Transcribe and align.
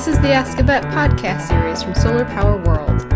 This 0.00 0.16
is 0.16 0.20
the 0.22 0.32
Ask 0.32 0.56
a 0.56 0.62
Vet 0.62 0.82
podcast 0.84 1.42
series 1.42 1.82
from 1.82 1.94
Solar 1.94 2.24
Power 2.24 2.56
World. 2.56 3.06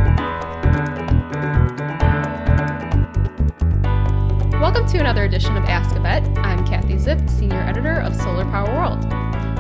Welcome 4.61 4.87
to 4.89 4.99
another 4.99 5.25
edition 5.25 5.57
of 5.57 5.65
Ask 5.65 5.97
a 5.97 6.01
Vet. 6.01 6.23
I'm 6.41 6.63
Kathie 6.67 6.97
Zipp, 6.97 7.31
Senior 7.31 7.61
Editor 7.61 8.01
of 8.01 8.15
Solar 8.15 8.45
Power 8.45 8.71
World. 8.77 9.01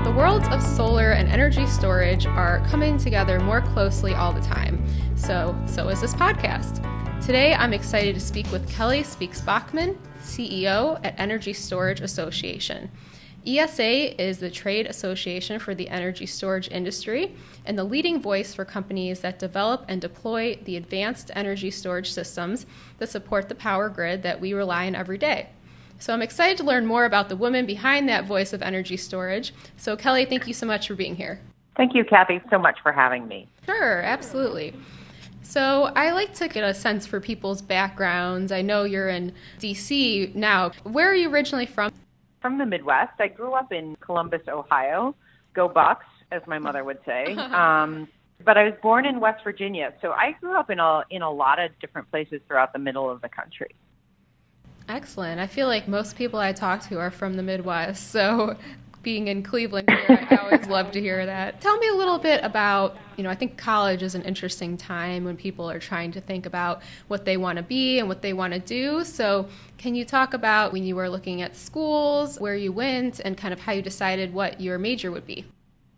The 0.04 0.12
worlds 0.12 0.46
of 0.48 0.62
solar 0.62 1.12
and 1.12 1.30
energy 1.30 1.66
storage 1.66 2.26
are 2.26 2.62
coming 2.66 2.98
together 2.98 3.40
more 3.40 3.62
closely 3.62 4.12
all 4.12 4.34
the 4.34 4.42
time. 4.42 4.84
So, 5.16 5.58
so 5.64 5.88
is 5.88 6.02
this 6.02 6.14
podcast. 6.14 6.82
Today, 7.24 7.54
I'm 7.54 7.72
excited 7.72 8.14
to 8.16 8.20
speak 8.20 8.52
with 8.52 8.68
Kelly 8.68 9.02
Speakes-Backman, 9.02 9.96
CEO 10.20 11.00
at 11.02 11.18
Energy 11.18 11.54
Storage 11.54 12.02
Association. 12.02 12.90
ESA 13.46 14.20
is 14.22 14.38
the 14.38 14.50
trade 14.50 14.86
association 14.86 15.58
for 15.58 15.74
the 15.74 15.88
energy 15.88 16.24
storage 16.24 16.68
industry 16.70 17.34
and 17.66 17.78
the 17.78 17.84
leading 17.84 18.20
voice 18.20 18.54
for 18.54 18.64
companies 18.64 19.20
that 19.20 19.38
develop 19.38 19.84
and 19.86 20.00
deploy 20.00 20.56
the 20.64 20.76
advanced 20.76 21.30
energy 21.34 21.70
storage 21.70 22.10
systems 22.10 22.64
that 22.98 23.10
support 23.10 23.48
the 23.48 23.54
power 23.54 23.88
grid 23.90 24.22
that 24.22 24.40
we 24.40 24.54
rely 24.54 24.86
on 24.86 24.94
every 24.94 25.18
day. 25.18 25.50
So 25.98 26.12
I'm 26.12 26.22
excited 26.22 26.56
to 26.58 26.64
learn 26.64 26.86
more 26.86 27.04
about 27.04 27.28
the 27.28 27.36
woman 27.36 27.66
behind 27.66 28.08
that 28.08 28.24
voice 28.24 28.52
of 28.52 28.62
energy 28.62 28.96
storage. 28.96 29.52
So, 29.76 29.96
Kelly, 29.96 30.24
thank 30.24 30.46
you 30.46 30.54
so 30.54 30.66
much 30.66 30.88
for 30.88 30.94
being 30.94 31.16
here. 31.16 31.40
Thank 31.76 31.94
you, 31.94 32.04
Kathie, 32.04 32.40
so 32.50 32.58
much 32.58 32.78
for 32.82 32.92
having 32.92 33.28
me. 33.28 33.48
Sure, 33.66 34.00
absolutely. 34.02 34.74
So, 35.42 35.92
I 35.94 36.12
like 36.12 36.34
to 36.34 36.48
get 36.48 36.64
a 36.64 36.74
sense 36.74 37.06
for 37.06 37.20
people's 37.20 37.62
backgrounds. 37.62 38.52
I 38.52 38.62
know 38.62 38.84
you're 38.84 39.08
in 39.08 39.32
DC 39.58 40.34
now. 40.34 40.72
Where 40.84 41.10
are 41.10 41.14
you 41.14 41.30
originally 41.30 41.66
from? 41.66 41.92
From 42.44 42.58
the 42.58 42.66
Midwest. 42.66 43.18
I 43.20 43.28
grew 43.28 43.54
up 43.54 43.72
in 43.72 43.96
Columbus, 44.00 44.42
Ohio. 44.48 45.14
Go 45.54 45.66
Bucks, 45.66 46.04
as 46.30 46.42
my 46.46 46.58
mother 46.58 46.84
would 46.84 46.98
say. 47.06 47.34
Um, 47.38 48.06
but 48.44 48.58
I 48.58 48.64
was 48.64 48.74
born 48.82 49.06
in 49.06 49.20
West 49.20 49.42
Virginia, 49.42 49.94
so 50.02 50.10
I 50.10 50.32
grew 50.40 50.58
up 50.58 50.68
in 50.68 50.78
a 50.78 51.04
in 51.08 51.22
a 51.22 51.30
lot 51.30 51.58
of 51.58 51.70
different 51.78 52.10
places 52.10 52.40
throughout 52.46 52.74
the 52.74 52.78
middle 52.78 53.08
of 53.08 53.22
the 53.22 53.28
country. 53.30 53.74
Excellent. 54.88 55.40
I 55.40 55.46
feel 55.46 55.68
like 55.68 55.88
most 55.88 56.16
people 56.16 56.38
I 56.38 56.52
talk 56.52 56.86
to 56.88 56.98
are 56.98 57.10
from 57.10 57.36
the 57.36 57.42
Midwest, 57.42 58.10
so 58.16 58.56
being 59.04 59.28
in 59.28 59.42
Cleveland 59.42 59.88
I 59.90 60.38
always 60.42 60.66
love 60.66 60.90
to 60.92 61.00
hear 61.00 61.24
that. 61.26 61.60
Tell 61.60 61.76
me 61.78 61.88
a 61.88 61.94
little 61.94 62.18
bit 62.18 62.42
about, 62.42 62.96
you 63.16 63.22
know, 63.22 63.30
I 63.30 63.34
think 63.34 63.56
college 63.56 64.02
is 64.02 64.14
an 64.14 64.22
interesting 64.22 64.76
time 64.76 65.24
when 65.24 65.36
people 65.36 65.70
are 65.70 65.78
trying 65.78 66.10
to 66.12 66.20
think 66.20 66.46
about 66.46 66.82
what 67.08 67.24
they 67.24 67.36
want 67.36 67.58
to 67.58 67.62
be 67.62 67.98
and 67.98 68.08
what 68.08 68.22
they 68.22 68.32
want 68.32 68.54
to 68.54 68.58
do. 68.58 69.04
So, 69.04 69.48
can 69.78 69.94
you 69.94 70.04
talk 70.04 70.34
about 70.34 70.72
when 70.72 70.84
you 70.84 70.96
were 70.96 71.08
looking 71.08 71.42
at 71.42 71.54
schools, 71.54 72.40
where 72.40 72.56
you 72.56 72.72
went, 72.72 73.20
and 73.20 73.36
kind 73.36 73.52
of 73.52 73.60
how 73.60 73.72
you 73.72 73.82
decided 73.82 74.32
what 74.32 74.60
your 74.60 74.78
major 74.78 75.10
would 75.10 75.26
be? 75.26 75.44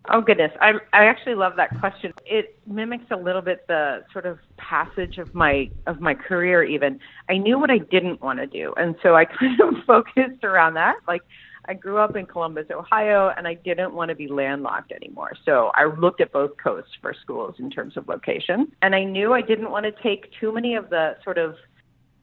Oh 0.08 0.20
goodness, 0.20 0.52
I 0.60 0.72
I 0.92 1.06
actually 1.06 1.34
love 1.34 1.54
that 1.56 1.78
question. 1.80 2.12
It 2.24 2.58
mimics 2.66 3.06
a 3.10 3.16
little 3.16 3.42
bit 3.42 3.66
the 3.66 4.04
sort 4.12 4.24
of 4.24 4.38
passage 4.56 5.18
of 5.18 5.34
my 5.34 5.68
of 5.86 6.00
my 6.00 6.14
career. 6.14 6.62
Even 6.62 7.00
I 7.28 7.38
knew 7.38 7.58
what 7.58 7.70
I 7.70 7.78
didn't 7.78 8.20
want 8.22 8.38
to 8.38 8.46
do, 8.46 8.72
and 8.76 8.94
so 9.02 9.16
I 9.16 9.24
kind 9.40 9.60
of 9.60 9.74
focused 9.84 10.44
around 10.44 10.74
that. 10.74 10.96
Like 11.08 11.22
I 11.68 11.74
grew 11.74 11.98
up 11.98 12.16
in 12.16 12.26
Columbus, 12.26 12.66
Ohio, 12.70 13.32
and 13.36 13.46
I 13.46 13.54
didn't 13.54 13.94
want 13.94 14.10
to 14.10 14.14
be 14.14 14.28
landlocked 14.28 14.92
anymore. 14.92 15.32
So 15.44 15.70
I 15.74 15.84
looked 15.84 16.20
at 16.20 16.32
both 16.32 16.52
coasts 16.62 16.92
for 17.00 17.14
schools 17.14 17.56
in 17.58 17.70
terms 17.70 17.96
of 17.96 18.08
location. 18.08 18.72
And 18.82 18.94
I 18.94 19.04
knew 19.04 19.32
I 19.32 19.40
didn't 19.40 19.70
want 19.70 19.84
to 19.84 19.92
take 20.02 20.30
too 20.38 20.52
many 20.52 20.74
of 20.74 20.90
the 20.90 21.16
sort 21.24 21.38
of 21.38 21.56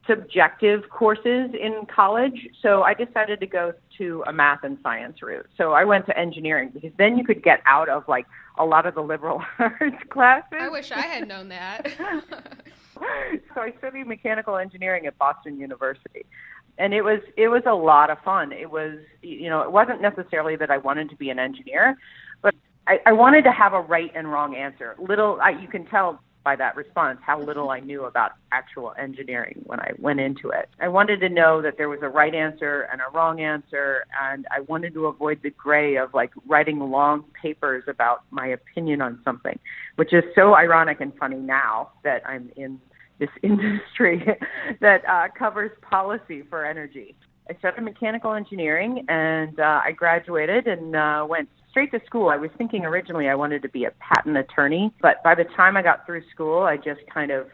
subjective 0.07 0.89
courses 0.89 1.51
in 1.53 1.85
college. 1.93 2.47
So 2.61 2.83
I 2.83 2.93
decided 2.93 3.39
to 3.39 3.47
go 3.47 3.73
to 3.97 4.23
a 4.27 4.33
math 4.33 4.63
and 4.63 4.77
science 4.83 5.21
route. 5.21 5.47
So 5.57 5.71
I 5.73 5.85
went 5.85 6.05
to 6.07 6.17
engineering 6.17 6.71
because 6.73 6.91
then 6.97 7.17
you 7.17 7.23
could 7.23 7.43
get 7.43 7.61
out 7.65 7.89
of 7.89 8.07
like 8.07 8.25
a 8.57 8.65
lot 8.65 8.85
of 8.85 8.95
the 8.95 9.01
liberal 9.01 9.41
arts 9.59 10.03
classes. 10.09 10.49
I 10.59 10.69
wish 10.69 10.91
I 10.91 11.01
had 11.01 11.27
known 11.27 11.49
that. 11.49 11.87
so 13.55 13.61
I 13.61 13.73
studied 13.77 14.07
mechanical 14.07 14.57
engineering 14.57 15.05
at 15.07 15.17
Boston 15.17 15.57
University 15.57 16.25
and 16.77 16.93
it 16.93 17.01
was 17.01 17.19
it 17.37 17.47
was 17.47 17.63
a 17.65 17.73
lot 17.73 18.09
of 18.09 18.17
fun. 18.19 18.51
It 18.51 18.69
was 18.69 18.97
you 19.21 19.49
know 19.49 19.61
it 19.61 19.71
wasn't 19.71 20.01
necessarily 20.01 20.55
that 20.57 20.71
I 20.71 20.77
wanted 20.77 21.09
to 21.09 21.15
be 21.15 21.29
an 21.29 21.39
engineer, 21.39 21.97
but 22.41 22.55
I, 22.87 22.99
I 23.05 23.11
wanted 23.11 23.43
to 23.43 23.51
have 23.51 23.73
a 23.73 23.81
right 23.81 24.11
and 24.15 24.31
wrong 24.31 24.55
answer. 24.55 24.95
Little 24.99 25.39
I, 25.41 25.51
you 25.51 25.67
can 25.67 25.85
tell 25.85 26.21
by 26.43 26.55
that 26.57 26.75
response 26.75 27.19
how 27.25 27.39
little 27.39 27.69
I 27.69 27.79
knew 27.79 28.03
about 28.03 28.31
actual 28.51 28.93
engineering 28.99 29.61
when 29.63 29.79
I 29.79 29.91
went 29.97 30.19
into 30.19 30.49
it. 30.49 30.69
I 30.79 30.89
wanted 30.89 31.21
to 31.21 31.29
know 31.29 31.61
that 31.61 31.77
there 31.77 31.87
was 31.87 31.99
a 32.01 32.09
right 32.09 32.35
answer 32.35 32.87
and 32.91 33.01
a 33.01 33.09
wrong 33.13 33.39
answer, 33.39 34.05
and 34.21 34.45
I 34.51 34.59
wanted 34.61 34.93
to 34.95 35.05
avoid 35.05 35.39
the 35.41 35.51
gray 35.51 35.95
of 35.95 36.13
like 36.13 36.31
writing 36.45 36.79
long 36.79 37.23
papers 37.41 37.85
about 37.87 38.23
my 38.29 38.47
opinion 38.47 39.01
on 39.01 39.21
something, 39.23 39.57
which 39.95 40.11
is 40.11 40.23
so 40.35 40.55
ironic 40.55 40.99
and 40.99 41.13
funny 41.17 41.37
now 41.37 41.91
that 42.03 42.27
I'm 42.27 42.51
in 42.57 42.79
this 43.19 43.29
industry 43.43 44.25
that 44.81 45.03
uh, 45.07 45.27
covers 45.37 45.71
policy 45.81 46.43
for 46.49 46.65
energy. 46.65 47.15
I 47.49 47.55
studied 47.59 47.83
mechanical 47.83 48.33
engineering 48.33 49.05
and 49.09 49.59
uh, 49.59 49.81
I 49.83 49.91
graduated 49.91 50.67
and 50.67 50.95
uh, 50.95 51.25
went 51.27 51.49
straight 51.69 51.91
to 51.91 51.99
school. 52.05 52.29
I 52.29 52.37
was 52.37 52.51
thinking 52.57 52.85
originally 52.85 53.27
I 53.27 53.35
wanted 53.35 53.61
to 53.63 53.69
be 53.69 53.85
a 53.85 53.91
patent 53.99 54.37
attorney, 54.37 54.93
but 55.01 55.21
by 55.23 55.35
the 55.35 55.43
time 55.43 55.75
I 55.75 55.81
got 55.81 56.05
through 56.05 56.23
school, 56.31 56.63
I 56.63 56.77
just 56.77 57.01
kind 57.13 57.31
of 57.31 57.47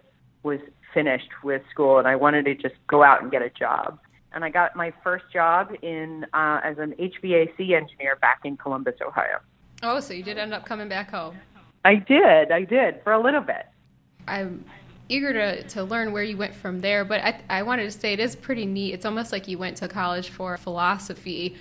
was 0.43 0.59
finished 0.93 1.29
with 1.43 1.61
school 1.71 1.97
and 1.97 2.07
I 2.07 2.15
wanted 2.15 2.45
to 2.45 2.55
just 2.55 2.75
go 2.87 3.03
out 3.03 3.21
and 3.21 3.31
get 3.31 3.41
a 3.41 3.49
job. 3.49 3.99
And 4.31 4.45
I 4.45 4.49
got 4.49 4.75
my 4.75 4.93
first 5.03 5.25
job 5.33 5.71
in 5.81 6.25
uh, 6.33 6.59
as 6.63 6.77
an 6.77 6.93
HVAC 6.99 7.75
engineer 7.75 8.15
back 8.21 8.41
in 8.43 8.57
Columbus, 8.57 8.95
Ohio. 9.05 9.39
Oh, 9.81 9.99
so 9.99 10.13
you 10.13 10.23
did 10.23 10.37
end 10.37 10.53
up 10.53 10.65
coming 10.65 10.87
back 10.87 11.09
home? 11.09 11.37
I 11.83 11.95
did. 11.95 12.51
I 12.51 12.63
did 12.63 13.01
for 13.03 13.13
a 13.13 13.21
little 13.21 13.41
bit. 13.41 13.65
I'm 14.27 14.65
eager 15.09 15.33
to, 15.33 15.63
to 15.63 15.83
learn 15.83 16.11
where 16.11 16.23
you 16.23 16.37
went 16.37 16.55
from 16.55 16.79
there. 16.79 17.03
But 17.03 17.21
I, 17.21 17.41
I 17.49 17.63
wanted 17.63 17.91
to 17.91 17.91
say 17.91 18.13
it 18.13 18.19
is 18.19 18.35
pretty 18.35 18.65
neat. 18.65 18.93
It's 18.93 19.05
almost 19.05 19.31
like 19.31 19.47
you 19.47 19.57
went 19.57 19.77
to 19.77 19.87
college 19.87 20.29
for 20.29 20.55
philosophy, 20.55 21.57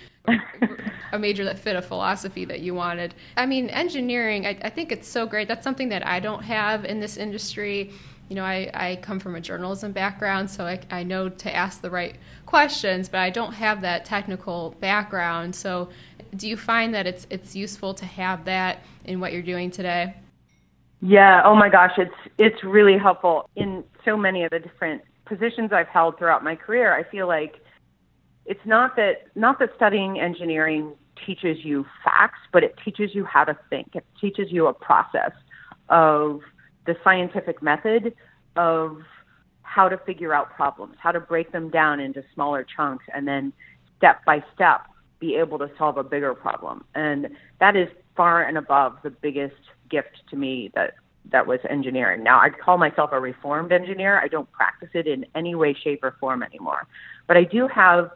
a 1.11 1.19
major 1.19 1.43
that 1.45 1.59
fit 1.59 1.75
a 1.75 1.81
philosophy 1.81 2.45
that 2.45 2.61
you 2.61 2.75
wanted. 2.75 3.15
I 3.35 3.47
mean, 3.47 3.69
engineering, 3.69 4.45
I, 4.45 4.57
I 4.61 4.69
think 4.69 4.91
it's 4.91 5.07
so 5.07 5.25
great. 5.25 5.47
That's 5.47 5.63
something 5.63 5.89
that 5.89 6.05
I 6.05 6.19
don't 6.19 6.43
have 6.43 6.85
in 6.85 6.99
this 6.99 7.17
industry. 7.17 7.91
You 8.29 8.35
know, 8.35 8.45
I, 8.45 8.69
I 8.75 8.95
come 8.97 9.19
from 9.19 9.35
a 9.35 9.41
journalism 9.41 9.91
background, 9.91 10.51
so 10.51 10.65
I, 10.65 10.79
I 10.91 11.01
know 11.01 11.29
to 11.29 11.55
ask 11.55 11.81
the 11.81 11.89
right 11.89 12.15
questions, 12.45 13.09
but 13.09 13.19
I 13.19 13.31
don't 13.31 13.53
have 13.53 13.81
that 13.81 14.05
technical 14.05 14.75
background. 14.79 15.55
So, 15.55 15.89
do 16.35 16.47
you 16.47 16.55
find 16.55 16.93
that 16.93 17.07
it's 17.07 17.25
it's 17.31 17.55
useful 17.55 17.95
to 17.95 18.05
have 18.05 18.45
that 18.45 18.83
in 19.03 19.19
what 19.19 19.33
you're 19.33 19.41
doing 19.41 19.71
today? 19.71 20.13
Yeah, 21.01 21.41
oh 21.45 21.55
my 21.55 21.69
gosh, 21.69 21.93
it's 21.97 22.11
it's 22.37 22.63
really 22.63 22.97
helpful 22.97 23.49
in 23.55 23.83
so 24.03 24.17
many 24.17 24.43
of 24.43 24.51
the 24.51 24.59
different 24.59 25.01
positions 25.25 25.71
I've 25.71 25.87
held 25.87 26.17
throughout 26.17 26.43
my 26.43 26.55
career. 26.55 26.93
I 26.93 27.09
feel 27.09 27.27
like 27.27 27.55
it's 28.45 28.65
not 28.65 28.95
that 28.97 29.27
not 29.35 29.59
that 29.59 29.69
studying 29.75 30.19
engineering 30.19 30.93
teaches 31.25 31.63
you 31.63 31.85
facts, 32.03 32.39
but 32.51 32.63
it 32.63 32.75
teaches 32.83 33.13
you 33.13 33.23
how 33.23 33.45
to 33.45 33.57
think. 33.69 33.95
It 33.95 34.05
teaches 34.19 34.51
you 34.51 34.67
a 34.67 34.73
process 34.73 35.31
of 35.87 36.41
the 36.85 36.95
scientific 37.03 37.61
method 37.61 38.13
of 38.55 38.97
how 39.61 39.87
to 39.87 39.97
figure 39.99 40.33
out 40.33 40.49
problems, 40.55 40.95
how 40.99 41.11
to 41.11 41.19
break 41.19 41.51
them 41.51 41.69
down 41.69 41.99
into 41.99 42.23
smaller 42.33 42.65
chunks 42.75 43.05
and 43.13 43.27
then 43.27 43.53
step 43.97 44.25
by 44.25 44.43
step 44.53 44.81
be 45.19 45.35
able 45.35 45.59
to 45.59 45.69
solve 45.77 45.97
a 45.97 46.03
bigger 46.03 46.33
problem. 46.33 46.83
And 46.95 47.29
that 47.59 47.75
is 47.75 47.87
far 48.15 48.43
and 48.43 48.57
above 48.57 48.97
the 49.03 49.09
biggest 49.09 49.55
gift 49.89 50.21
to 50.29 50.35
me 50.35 50.71
that 50.75 50.95
that 51.31 51.45
was 51.45 51.59
engineering. 51.69 52.23
Now 52.23 52.39
I 52.39 52.49
call 52.49 52.77
myself 52.77 53.11
a 53.13 53.19
reformed 53.19 53.71
engineer. 53.71 54.19
I 54.19 54.27
don't 54.27 54.51
practice 54.51 54.89
it 54.93 55.07
in 55.07 55.25
any 55.35 55.55
way, 55.55 55.75
shape, 55.83 56.03
or 56.03 56.15
form 56.19 56.43
anymore. 56.43 56.87
But 57.27 57.37
I 57.37 57.43
do 57.43 57.67
have 57.67 58.11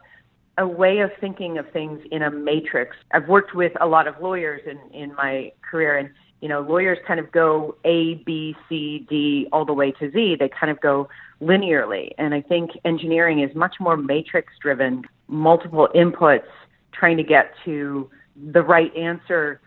a 0.58 0.66
way 0.66 1.00
of 1.00 1.10
thinking 1.20 1.58
of 1.58 1.70
things 1.72 2.00
in 2.10 2.22
a 2.22 2.30
matrix. 2.30 2.96
I've 3.12 3.28
worked 3.28 3.54
with 3.54 3.72
a 3.80 3.86
lot 3.86 4.06
of 4.06 4.14
lawyers 4.20 4.62
in, 4.66 4.78
in 4.92 5.14
my 5.14 5.52
career 5.68 5.98
and 5.98 6.10
you 6.40 6.48
know, 6.48 6.60
lawyers 6.60 6.98
kind 7.06 7.18
of 7.18 7.32
go 7.32 7.74
A, 7.86 8.16
B, 8.26 8.54
C, 8.68 9.06
D 9.08 9.48
all 9.50 9.64
the 9.64 9.72
way 9.72 9.92
to 9.92 10.10
Z. 10.10 10.36
They 10.38 10.50
kind 10.50 10.70
of 10.70 10.78
go 10.80 11.08
linearly. 11.40 12.10
And 12.18 12.34
I 12.34 12.42
think 12.42 12.72
engineering 12.84 13.40
is 13.40 13.54
much 13.54 13.76
more 13.80 13.96
matrix 13.96 14.52
driven, 14.60 15.04
multiple 15.26 15.88
inputs 15.94 16.44
trying 16.92 17.16
to 17.16 17.22
get 17.22 17.54
to 17.64 18.10
the 18.52 18.60
right 18.60 18.94
answer 18.94 19.62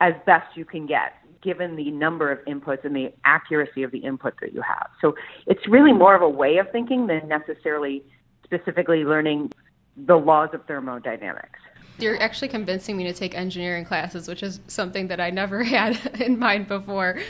as 0.00 0.12
best 0.24 0.56
you 0.56 0.64
can 0.64 0.86
get 0.86 1.14
given 1.42 1.76
the 1.76 1.90
number 1.90 2.30
of 2.30 2.38
inputs 2.46 2.84
and 2.84 2.94
the 2.94 3.12
accuracy 3.24 3.82
of 3.82 3.90
the 3.90 3.98
input 3.98 4.34
that 4.40 4.52
you 4.52 4.62
have. 4.62 4.88
So 5.00 5.14
it's 5.46 5.66
really 5.68 5.92
more 5.92 6.14
of 6.14 6.22
a 6.22 6.28
way 6.28 6.58
of 6.58 6.70
thinking 6.70 7.06
than 7.06 7.28
necessarily 7.28 8.02
specifically 8.44 9.04
learning 9.04 9.52
the 9.96 10.16
laws 10.16 10.50
of 10.52 10.64
thermodynamics. 10.66 11.58
You're 11.98 12.20
actually 12.20 12.48
convincing 12.48 12.96
me 12.96 13.04
to 13.04 13.12
take 13.12 13.34
engineering 13.34 13.84
classes, 13.84 14.26
which 14.26 14.42
is 14.42 14.60
something 14.66 15.08
that 15.08 15.20
I 15.20 15.30
never 15.30 15.62
had 15.64 15.98
in 16.20 16.38
mind 16.38 16.68
before. 16.68 17.20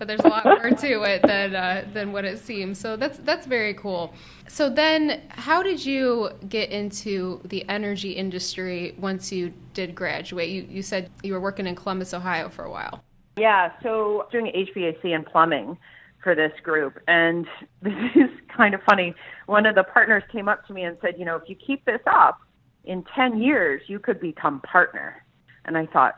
But 0.00 0.08
there's 0.08 0.20
a 0.20 0.28
lot 0.28 0.46
more 0.46 0.70
to 0.70 1.02
it 1.02 1.20
than 1.22 1.54
uh, 1.54 1.84
than 1.92 2.10
what 2.10 2.24
it 2.24 2.38
seems. 2.38 2.78
So 2.78 2.96
that's 2.96 3.18
that's 3.18 3.46
very 3.46 3.74
cool. 3.74 4.14
So 4.48 4.70
then, 4.70 5.20
how 5.28 5.62
did 5.62 5.84
you 5.84 6.30
get 6.48 6.70
into 6.70 7.42
the 7.44 7.68
energy 7.68 8.12
industry 8.12 8.94
once 8.98 9.30
you 9.30 9.52
did 9.74 9.94
graduate? 9.94 10.48
You 10.48 10.66
you 10.70 10.82
said 10.82 11.10
you 11.22 11.34
were 11.34 11.40
working 11.40 11.66
in 11.66 11.74
Columbus, 11.74 12.14
Ohio, 12.14 12.48
for 12.48 12.64
a 12.64 12.70
while. 12.70 13.04
Yeah, 13.36 13.72
so 13.82 14.26
doing 14.32 14.46
HVAC 14.46 15.14
and 15.14 15.26
plumbing 15.26 15.76
for 16.22 16.34
this 16.34 16.52
group, 16.62 16.98
and 17.06 17.46
this 17.82 17.92
is 18.14 18.30
kind 18.56 18.74
of 18.74 18.80
funny. 18.88 19.14
One 19.46 19.66
of 19.66 19.74
the 19.74 19.84
partners 19.84 20.22
came 20.32 20.48
up 20.48 20.66
to 20.68 20.72
me 20.72 20.84
and 20.84 20.96
said, 21.02 21.16
"You 21.18 21.26
know, 21.26 21.36
if 21.36 21.42
you 21.46 21.56
keep 21.56 21.84
this 21.84 22.00
up." 22.06 22.38
In 22.84 23.04
10 23.14 23.40
years 23.40 23.82
you 23.86 23.98
could 23.98 24.20
become 24.20 24.60
partner 24.60 25.24
and 25.64 25.76
i 25.76 25.86
thought 25.86 26.16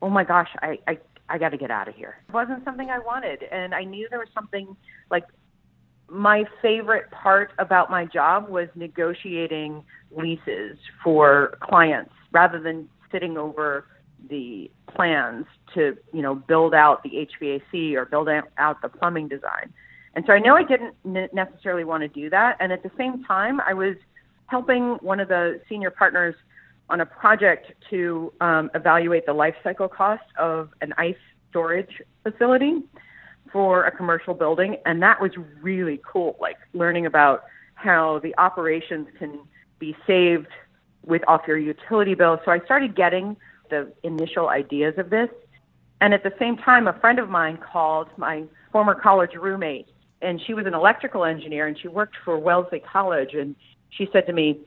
oh 0.00 0.08
my 0.08 0.24
gosh 0.24 0.48
i 0.62 0.78
i 0.86 0.98
i 1.28 1.38
got 1.38 1.50
to 1.50 1.56
get 1.56 1.70
out 1.70 1.88
of 1.88 1.94
here 1.94 2.16
it 2.28 2.32
wasn't 2.32 2.62
something 2.64 2.90
i 2.90 2.98
wanted 2.98 3.42
and 3.50 3.74
i 3.74 3.84
knew 3.84 4.06
there 4.10 4.18
was 4.18 4.28
something 4.34 4.76
like 5.10 5.24
my 6.08 6.44
favorite 6.60 7.10
part 7.10 7.52
about 7.58 7.90
my 7.90 8.04
job 8.04 8.48
was 8.48 8.68
negotiating 8.74 9.82
leases 10.14 10.76
for 11.02 11.56
clients 11.62 12.12
rather 12.32 12.60
than 12.60 12.86
sitting 13.10 13.38
over 13.38 13.86
the 14.28 14.70
plans 14.94 15.46
to 15.74 15.96
you 16.12 16.22
know 16.22 16.34
build 16.34 16.74
out 16.74 17.02
the 17.02 17.26
HVAC 17.40 17.94
or 17.94 18.04
build 18.04 18.28
out 18.58 18.82
the 18.82 18.88
plumbing 18.88 19.28
design. 19.28 19.72
And 20.14 20.24
so 20.26 20.34
I 20.34 20.38
know 20.38 20.54
I 20.54 20.62
didn't 20.62 20.94
necessarily 21.32 21.84
want 21.84 22.02
to 22.02 22.08
do 22.08 22.28
that. 22.28 22.58
And 22.60 22.70
at 22.70 22.82
the 22.82 22.90
same 22.98 23.24
time, 23.24 23.60
I 23.66 23.72
was 23.72 23.96
helping 24.52 24.96
one 25.00 25.18
of 25.18 25.28
the 25.28 25.60
senior 25.66 25.90
partners 25.90 26.34
on 26.90 27.00
a 27.00 27.06
project 27.06 27.72
to 27.88 28.30
um, 28.42 28.70
evaluate 28.74 29.24
the 29.24 29.32
life 29.32 29.54
cycle 29.64 29.88
cost 29.88 30.22
of 30.38 30.68
an 30.82 30.92
ice 30.98 31.22
storage 31.48 32.02
facility 32.22 32.82
for 33.50 33.84
a 33.84 33.90
commercial 33.90 34.34
building, 34.34 34.76
and 34.84 35.02
that 35.02 35.18
was 35.22 35.32
really 35.62 35.98
cool. 36.06 36.36
Like 36.38 36.58
learning 36.74 37.06
about 37.06 37.44
how 37.74 38.20
the 38.22 38.34
operations 38.36 39.08
can 39.18 39.40
be 39.78 39.96
saved 40.06 40.52
with 41.02 41.22
off 41.26 41.42
your 41.48 41.56
utility 41.56 42.14
bill. 42.14 42.38
So 42.44 42.50
I 42.50 42.60
started 42.60 42.94
getting 42.94 43.36
the 43.70 43.90
initial 44.02 44.50
ideas 44.50 44.94
of 44.98 45.08
this. 45.08 45.30
And 46.02 46.12
at 46.12 46.22
the 46.22 46.34
same 46.38 46.58
time, 46.58 46.88
a 46.88 46.92
friend 47.00 47.18
of 47.18 47.30
mine 47.30 47.56
called 47.56 48.08
my 48.18 48.44
former 48.70 48.94
college 48.94 49.34
roommate, 49.34 49.88
and 50.20 50.38
she 50.46 50.52
was 50.52 50.66
an 50.66 50.74
electrical 50.74 51.24
engineer, 51.24 51.68
and 51.68 51.78
she 51.80 51.88
worked 51.88 52.16
for 52.24 52.38
Wellesley 52.38 52.80
College, 52.80 53.32
and 53.32 53.56
she 53.92 54.08
said 54.12 54.26
to 54.26 54.32
me, 54.32 54.58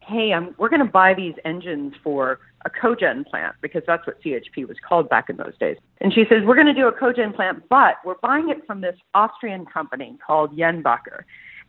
"Hey, 0.00 0.32
I'm, 0.32 0.54
we're 0.58 0.68
going 0.68 0.84
to 0.84 0.90
buy 0.90 1.14
these 1.14 1.34
engines 1.44 1.94
for 2.02 2.40
a 2.64 2.70
cogen 2.70 3.24
plant 3.26 3.54
because 3.60 3.82
that's 3.86 4.06
what 4.06 4.20
CHP 4.22 4.66
was 4.66 4.76
called 4.86 5.08
back 5.08 5.30
in 5.30 5.36
those 5.36 5.56
days." 5.58 5.76
And 6.00 6.12
she 6.12 6.24
says, 6.28 6.42
"We're 6.44 6.54
going 6.54 6.66
to 6.66 6.74
do 6.74 6.88
a 6.88 6.92
cogen 6.92 7.34
plant, 7.34 7.64
but 7.68 7.96
we're 8.04 8.18
buying 8.22 8.48
it 8.48 8.66
from 8.66 8.80
this 8.80 8.96
Austrian 9.14 9.66
company 9.66 10.18
called 10.26 10.56
Jenbacher, 10.56 11.22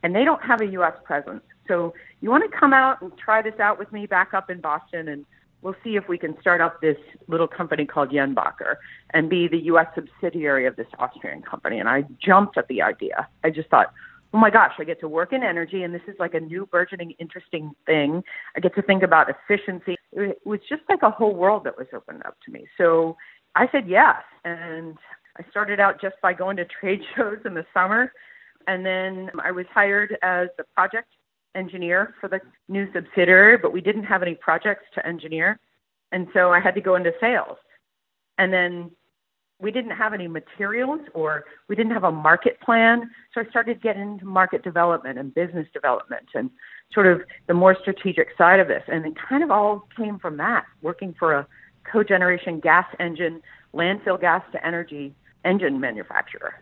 and 0.03 0.15
they 0.15 0.23
don't 0.23 0.41
have 0.41 0.61
a 0.61 0.67
U.S. 0.67 0.93
presence. 1.03 1.43
So 1.67 1.93
you 2.21 2.29
want 2.29 2.49
to 2.49 2.57
come 2.57 2.73
out 2.73 3.01
and 3.01 3.11
try 3.17 3.41
this 3.41 3.59
out 3.59 3.77
with 3.77 3.91
me 3.91 4.05
back 4.05 4.33
up 4.33 4.49
in 4.49 4.61
Boston 4.61 5.09
and." 5.09 5.25
We'll 5.63 5.75
see 5.83 5.95
if 5.95 6.07
we 6.07 6.19
can 6.19 6.39
start 6.39 6.61
up 6.61 6.81
this 6.81 6.97
little 7.27 7.47
company 7.47 7.83
called 7.85 8.11
Jenbacher 8.11 8.75
and 9.15 9.27
be 9.27 9.47
the 9.47 9.57
U.S. 9.65 9.87
subsidiary 9.95 10.67
of 10.67 10.75
this 10.75 10.85
Austrian 10.99 11.41
company. 11.41 11.79
And 11.79 11.89
I 11.89 12.05
jumped 12.23 12.59
at 12.59 12.67
the 12.67 12.83
idea. 12.83 13.27
I 13.43 13.49
just 13.49 13.67
thought, 13.69 13.91
oh 14.33 14.37
my 14.37 14.49
gosh, 14.49 14.73
I 14.77 14.83
get 14.83 14.99
to 15.01 15.07
work 15.07 15.33
in 15.33 15.43
energy 15.43 15.83
and 15.83 15.93
this 15.93 16.01
is 16.07 16.15
like 16.19 16.33
a 16.33 16.39
new 16.39 16.65
burgeoning 16.65 17.11
interesting 17.19 17.71
thing. 17.85 18.23
I 18.55 18.59
get 18.59 18.75
to 18.75 18.81
think 18.81 19.03
about 19.03 19.27
efficiency. 19.29 19.95
It 20.11 20.39
was 20.45 20.59
just 20.67 20.81
like 20.89 21.03
a 21.03 21.09
whole 21.09 21.35
world 21.35 21.63
that 21.63 21.77
was 21.77 21.87
opened 21.93 22.23
up 22.25 22.37
to 22.45 22.51
me. 22.51 22.65
So 22.77 23.15
I 23.55 23.67
said 23.71 23.87
yes. 23.87 24.21
And 24.43 24.97
I 25.37 25.49
started 25.49 25.79
out 25.79 26.01
just 26.01 26.15
by 26.21 26.33
going 26.33 26.57
to 26.57 26.65
trade 26.79 27.01
shows 27.15 27.37
in 27.45 27.53
the 27.53 27.65
summer. 27.73 28.11
And 28.67 28.85
then 28.85 29.31
I 29.43 29.51
was 29.51 29.65
hired 29.73 30.17
as 30.21 30.49
the 30.57 30.65
project 30.75 31.07
engineer 31.55 32.13
for 32.19 32.27
the 32.27 32.39
new 32.67 32.87
subsidiary, 32.93 33.57
but 33.57 33.71
we 33.71 33.81
didn't 33.81 34.03
have 34.03 34.21
any 34.21 34.35
projects 34.35 34.85
to 34.95 35.05
engineer. 35.05 35.59
And 36.11 36.27
so 36.33 36.51
I 36.51 36.59
had 36.59 36.75
to 36.75 36.81
go 36.81 36.95
into 36.95 37.11
sales. 37.19 37.57
And 38.37 38.53
then 38.53 38.91
we 39.59 39.71
didn't 39.71 39.91
have 39.91 40.13
any 40.13 40.27
materials 40.27 41.01
or 41.13 41.45
we 41.67 41.75
didn't 41.75 41.91
have 41.91 42.03
a 42.03 42.11
market 42.11 42.59
plan. 42.61 43.09
So 43.33 43.41
I 43.41 43.49
started 43.49 43.81
getting 43.81 44.03
into 44.13 44.25
market 44.25 44.63
development 44.63 45.17
and 45.17 45.33
business 45.33 45.67
development 45.73 46.27
and 46.35 46.51
sort 46.93 47.07
of 47.07 47.21
the 47.47 47.53
more 47.53 47.75
strategic 47.81 48.29
side 48.37 48.59
of 48.59 48.67
this. 48.67 48.83
And 48.87 49.05
it 49.05 49.13
kind 49.29 49.43
of 49.43 49.49
all 49.49 49.87
came 49.95 50.19
from 50.19 50.37
that, 50.37 50.65
working 50.81 51.15
for 51.17 51.33
a 51.33 51.47
cogeneration 51.91 52.61
gas 52.61 52.85
engine, 52.99 53.41
landfill 53.73 54.19
gas 54.19 54.43
to 54.51 54.65
energy 54.65 55.15
engine 55.43 55.79
manufacturer. 55.79 56.55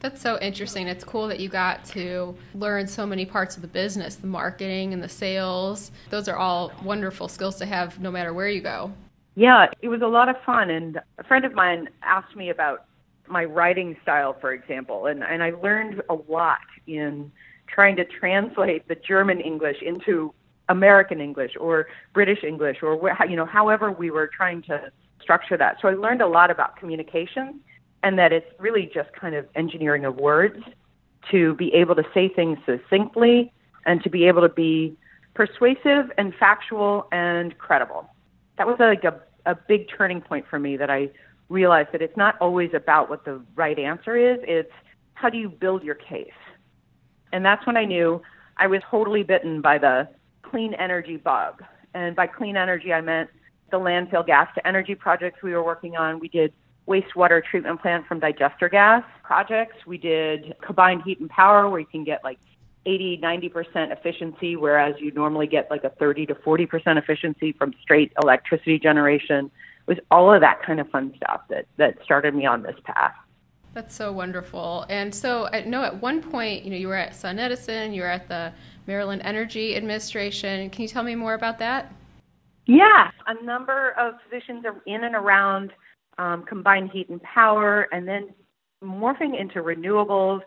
That's 0.00 0.20
so 0.20 0.38
interesting. 0.40 0.88
It's 0.88 1.04
cool 1.04 1.28
that 1.28 1.40
you 1.40 1.50
got 1.50 1.84
to 1.86 2.34
learn 2.54 2.86
so 2.86 3.06
many 3.06 3.26
parts 3.26 3.56
of 3.56 3.62
the 3.62 3.68
business 3.68 4.16
the 4.16 4.26
marketing 4.26 4.94
and 4.94 5.02
the 5.02 5.10
sales. 5.10 5.90
Those 6.08 6.26
are 6.26 6.36
all 6.36 6.72
wonderful 6.82 7.28
skills 7.28 7.56
to 7.56 7.66
have 7.66 8.00
no 8.00 8.10
matter 8.10 8.32
where 8.32 8.48
you 8.48 8.62
go. 8.62 8.92
Yeah, 9.40 9.68
it 9.80 9.88
was 9.88 10.02
a 10.02 10.06
lot 10.06 10.28
of 10.28 10.36
fun. 10.44 10.68
And 10.68 11.00
a 11.16 11.24
friend 11.24 11.46
of 11.46 11.54
mine 11.54 11.88
asked 12.02 12.36
me 12.36 12.50
about 12.50 12.84
my 13.26 13.46
writing 13.46 13.96
style, 14.02 14.36
for 14.38 14.52
example, 14.52 15.06
and, 15.06 15.24
and 15.24 15.42
I 15.42 15.52
learned 15.52 16.02
a 16.10 16.14
lot 16.28 16.58
in 16.86 17.32
trying 17.66 17.96
to 17.96 18.04
translate 18.04 18.86
the 18.86 18.96
German 18.96 19.40
English 19.40 19.78
into 19.80 20.34
American 20.68 21.22
English 21.22 21.52
or 21.58 21.86
British 22.12 22.44
English 22.44 22.82
or 22.82 23.00
you 23.30 23.34
know 23.34 23.46
however 23.46 23.90
we 23.90 24.10
were 24.10 24.26
trying 24.26 24.60
to 24.64 24.92
structure 25.22 25.56
that. 25.56 25.78
So 25.80 25.88
I 25.88 25.94
learned 25.94 26.20
a 26.20 26.28
lot 26.28 26.50
about 26.50 26.76
communication 26.76 27.60
and 28.02 28.18
that 28.18 28.34
it's 28.34 28.52
really 28.58 28.90
just 28.92 29.10
kind 29.14 29.34
of 29.34 29.46
engineering 29.54 30.04
of 30.04 30.16
words 30.16 30.62
to 31.30 31.54
be 31.54 31.72
able 31.72 31.94
to 31.94 32.04
say 32.12 32.28
things 32.28 32.58
succinctly 32.66 33.54
and 33.86 34.02
to 34.02 34.10
be 34.10 34.26
able 34.26 34.42
to 34.42 34.50
be 34.50 34.98
persuasive 35.32 36.12
and 36.18 36.34
factual 36.38 37.08
and 37.10 37.56
credible 37.56 38.06
that 38.60 38.66
was 38.66 38.76
like 38.78 39.04
a, 39.04 39.18
a 39.46 39.54
big 39.54 39.88
turning 39.88 40.20
point 40.20 40.46
for 40.48 40.58
me 40.58 40.76
that 40.76 40.90
I 40.90 41.10
realized 41.48 41.90
that 41.92 42.02
it's 42.02 42.16
not 42.16 42.36
always 42.40 42.70
about 42.74 43.10
what 43.10 43.24
the 43.24 43.42
right 43.54 43.78
answer 43.78 44.16
is, 44.16 44.38
it's 44.42 44.72
how 45.14 45.28
do 45.28 45.38
you 45.38 45.48
build 45.48 45.82
your 45.82 45.96
case. 45.96 46.30
And 47.32 47.44
that's 47.44 47.66
when 47.66 47.76
I 47.76 47.84
knew 47.84 48.22
I 48.56 48.66
was 48.66 48.80
totally 48.90 49.22
bitten 49.22 49.60
by 49.60 49.78
the 49.78 50.08
clean 50.42 50.74
energy 50.74 51.16
bug. 51.16 51.62
And 51.94 52.14
by 52.14 52.26
clean 52.26 52.56
energy, 52.56 52.92
I 52.92 53.00
meant 53.00 53.30
the 53.70 53.78
landfill 53.78 54.26
gas 54.26 54.48
to 54.54 54.66
energy 54.66 54.94
projects 54.94 55.42
we 55.42 55.52
were 55.52 55.62
working 55.62 55.96
on. 55.96 56.18
We 56.18 56.28
did 56.28 56.52
wastewater 56.88 57.42
treatment 57.44 57.80
plant 57.80 58.06
from 58.06 58.20
digester 58.20 58.68
gas 58.68 59.04
projects. 59.22 59.76
We 59.86 59.98
did 59.98 60.54
combined 60.60 61.02
heat 61.04 61.20
and 61.20 61.30
power 61.30 61.68
where 61.68 61.80
you 61.80 61.86
can 61.86 62.04
get 62.04 62.22
like 62.24 62.38
80, 62.86 63.20
90% 63.22 63.92
efficiency, 63.92 64.56
whereas 64.56 64.94
you 64.98 65.10
normally 65.12 65.46
get 65.46 65.70
like 65.70 65.84
a 65.84 65.90
30 65.90 66.26
to 66.26 66.34
40% 66.34 66.96
efficiency 66.96 67.52
from 67.52 67.74
straight 67.82 68.12
electricity 68.22 68.78
generation. 68.78 69.50
It 69.86 69.88
was 69.88 69.98
all 70.10 70.32
of 70.32 70.40
that 70.40 70.62
kind 70.62 70.80
of 70.80 70.88
fun 70.90 71.12
stuff 71.16 71.42
that, 71.50 71.66
that 71.76 71.98
started 72.02 72.34
me 72.34 72.46
on 72.46 72.62
this 72.62 72.76
path. 72.84 73.14
That's 73.72 73.94
so 73.94 74.12
wonderful. 74.12 74.84
And 74.88 75.14
so 75.14 75.48
I 75.52 75.60
know 75.62 75.84
at 75.84 76.00
one 76.00 76.22
point, 76.22 76.64
you 76.64 76.70
know, 76.70 76.76
you 76.76 76.88
were 76.88 76.96
at 76.96 77.12
SunEdison, 77.12 77.94
you 77.94 78.02
were 78.02 78.08
at 78.08 78.28
the 78.28 78.52
Maryland 78.86 79.22
Energy 79.24 79.76
Administration. 79.76 80.70
Can 80.70 80.82
you 80.82 80.88
tell 80.88 81.04
me 81.04 81.14
more 81.14 81.34
about 81.34 81.58
that? 81.58 81.92
Yeah, 82.66 83.10
a 83.26 83.42
number 83.44 83.92
of 83.98 84.14
positions 84.24 84.64
in 84.86 85.04
and 85.04 85.14
around 85.14 85.72
um, 86.18 86.44
combined 86.44 86.90
heat 86.92 87.08
and 87.08 87.22
power, 87.22 87.88
and 87.92 88.06
then 88.06 88.30
morphing 88.82 89.38
into 89.38 89.62
renewables 89.62 90.40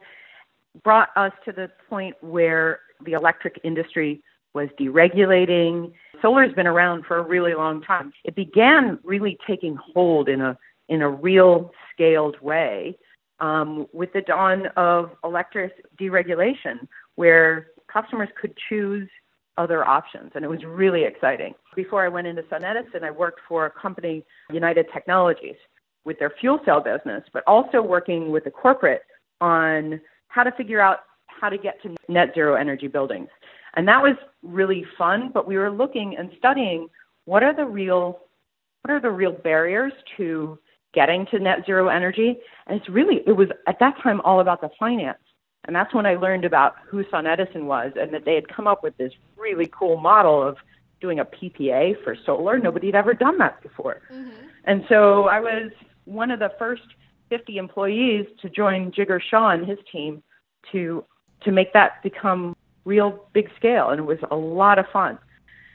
brought 0.84 1.10
us 1.16 1.32
to 1.46 1.52
the 1.52 1.70
point 1.90 2.16
where 2.22 2.80
the 3.06 3.14
electric 3.14 3.60
industry 3.64 4.24
was 4.54 4.70
deregulating. 4.80 5.92
Solar 6.22 6.46
has 6.46 6.54
been 6.54 6.68
around 6.68 7.06
for 7.06 7.18
a 7.18 7.24
really 7.24 7.54
long 7.54 7.82
time. 7.82 8.14
It 8.24 8.36
began 8.36 9.00
really 9.04 9.38
taking 9.48 9.78
hold 9.94 10.30
in 10.30 10.42
a 10.42 10.58
in 10.90 11.02
a 11.02 11.10
real 11.10 11.72
scaled 11.94 12.40
way 12.42 12.98
um, 13.40 13.88
with 13.94 14.12
the 14.14 14.22
dawn 14.22 14.68
of 14.76 15.12
electric 15.24 15.74
deregulation, 15.98 16.88
where 17.16 17.68
customers 17.92 18.30
could 18.40 18.54
choose 18.70 19.10
other 19.58 19.88
options, 19.88 20.32
and 20.36 20.44
it 20.44 20.48
was 20.48 20.64
really 20.66 21.04
exciting. 21.04 21.54
Before 21.76 22.04
I 22.04 22.10
went 22.10 22.28
into 22.28 22.42
SunEdison, 22.44 23.04
I 23.04 23.12
worked 23.12 23.40
for 23.48 23.66
a 23.66 23.72
company, 23.72 24.24
United 24.52 24.88
Technologies, 24.94 25.56
with 26.06 26.18
their 26.20 26.34
fuel 26.40 26.60
cell 26.66 26.82
business, 26.82 27.24
but 27.34 27.44
also 27.48 27.82
working 27.82 28.32
with 28.32 28.44
the 28.44 28.52
corporate 28.52 29.04
on 29.42 30.02
how 30.34 30.44
to 30.44 30.52
figure 30.52 30.82
out 30.82 31.02
how 31.28 31.48
to 31.48 31.58
get 31.58 31.82
to 31.84 31.96
net 32.08 32.32
zero 32.34 32.56
energy 32.56 32.88
buildings. 32.88 33.30
And 33.76 33.88
that 33.88 34.02
was 34.02 34.16
really 34.42 34.86
fun, 34.98 35.30
but 35.32 35.48
we 35.48 35.58
were 35.58 35.72
looking 35.72 36.18
and 36.18 36.32
studying 36.38 36.88
what 37.26 37.44
are 37.44 37.56
the 37.56 37.66
real 37.66 38.20
what 38.82 38.94
are 38.94 39.00
the 39.00 39.12
real 39.12 39.32
barriers 39.32 39.94
to 40.18 40.60
getting 40.94 41.26
to 41.28 41.40
net 41.40 41.60
zero 41.66 41.88
energy? 41.88 42.40
And 42.68 42.80
it's 42.80 42.90
really 42.90 43.22
it 43.28 43.34
was 43.34 43.50
at 43.68 43.80
that 43.80 43.96
time 44.02 44.22
all 44.22 44.40
about 44.40 44.62
the 44.62 44.70
finance. 44.80 45.20
And 45.66 45.76
that's 45.76 45.94
when 45.94 46.06
I 46.06 46.16
learned 46.16 46.46
about 46.46 46.76
who 46.86 47.04
SunEdison 47.06 47.64
was 47.64 47.94
and 47.96 48.14
that 48.14 48.26
they 48.26 48.36
had 48.36 48.48
come 48.50 48.68
up 48.68 48.84
with 48.84 48.98
this 48.98 49.14
really 49.38 49.70
cool 49.72 49.98
model 49.98 50.42
of 50.42 50.58
doing 51.00 51.20
a 51.20 51.26
PPA 51.26 52.04
for 52.04 52.18
solar. 52.26 52.58
Nobody 52.58 52.88
had 52.88 52.96
ever 52.96 53.14
done 53.14 53.38
that 53.38 53.62
before. 53.62 54.02
Mm-hmm. 54.12 54.48
And 54.66 54.84
so 54.90 55.26
I 55.26 55.40
was 55.40 55.72
one 56.06 56.32
of 56.32 56.40
the 56.40 56.52
first 56.58 56.84
50 57.30 57.58
employees 57.58 58.26
to 58.42 58.50
join 58.50 58.92
Jigar 58.92 59.20
Shah 59.22 59.50
and 59.50 59.68
his 59.68 59.80
team 59.92 60.24
to 60.72 61.04
to 61.42 61.52
make 61.52 61.74
that 61.74 62.02
become 62.04 62.56
real 62.86 63.28
big 63.34 63.50
scale, 63.58 63.90
and 63.90 64.00
it 64.00 64.04
was 64.04 64.20
a 64.32 64.36
lot 64.36 64.80
of 64.80 64.86
fun. 64.92 65.18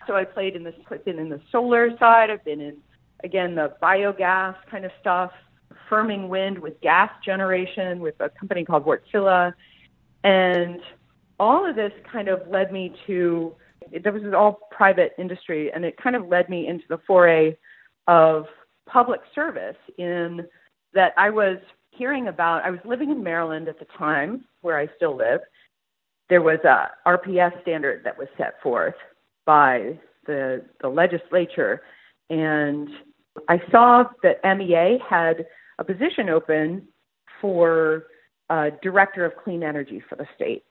So 0.07 0.17
I 0.17 0.25
played 0.25 0.57
in 0.57 0.65
the 0.65 0.73
been 1.05 1.19
in 1.19 1.29
the 1.29 1.41
solar 1.53 1.97
side. 1.99 2.31
I've 2.31 2.45
been 2.45 2.61
in 2.61 2.79
again 3.25 3.55
the 3.55 3.75
biogas 3.83 4.57
kind 4.71 4.85
of 4.85 4.91
stuff, 5.01 5.33
firming 5.91 6.29
wind 6.29 6.59
with 6.59 6.81
gas 6.81 7.11
generation 7.25 8.01
with 8.01 8.15
a 8.21 8.31
company 8.31 8.65
called 8.65 8.85
Wärtsilä, 8.85 9.53
and 10.25 10.81
all 11.39 11.69
of 11.69 11.77
this 11.77 11.93
kind 12.11 12.29
of 12.29 12.41
led 12.49 12.73
me 12.73 12.95
to. 13.07 13.55
That 14.05 14.13
was 14.13 14.23
all 14.35 14.61
private 14.71 15.13
industry, 15.19 15.73
and 15.73 15.85
it 15.85 15.97
kind 15.97 16.15
of 16.15 16.29
led 16.29 16.49
me 16.51 16.67
into 16.67 16.85
the 16.89 16.99
foray 17.07 17.57
of 18.07 18.47
public 18.87 19.21
service 19.35 19.77
in 19.99 20.47
that 20.99 21.13
I 21.17 21.31
was 21.31 21.59
hearing 21.91 22.27
about. 22.27 22.65
I 22.65 22.71
was 22.71 22.81
living 22.85 23.13
in 23.13 23.23
Maryland 23.23 23.69
at 23.69 23.79
the 23.79 23.87
time, 23.97 24.45
where 24.63 24.77
I 24.77 24.89
still 24.97 25.17
live. 25.17 25.39
There 26.29 26.43
was 26.43 26.59
a 26.65 26.91
RPS 27.07 27.63
standard 27.63 28.03
that 28.03 28.19
was 28.19 28.27
set 28.37 28.61
forth 28.61 28.97
by 29.47 29.97
the 30.27 30.65
the 30.81 30.89
legislature, 30.89 31.83
and 32.31 32.89
I 33.49 33.63
saw 33.71 34.07
that 34.25 34.41
MEA 34.43 34.99
had 35.09 35.47
a 35.79 35.85
position 35.85 36.29
open 36.29 36.89
for 37.41 38.07
director 38.83 39.25
of 39.25 39.33
clean 39.45 39.63
energy 39.63 40.03
for 40.09 40.17
the 40.17 40.27
state, 40.35 40.65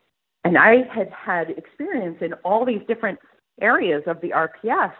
and 0.44 0.58
I 0.58 0.82
had 0.94 1.10
had 1.10 1.48
experience 1.56 2.18
in 2.20 2.34
all 2.44 2.66
these 2.66 2.82
different 2.86 3.18
areas 3.62 4.02
of 4.06 4.20
the 4.20 4.34
RPS, 4.46 4.92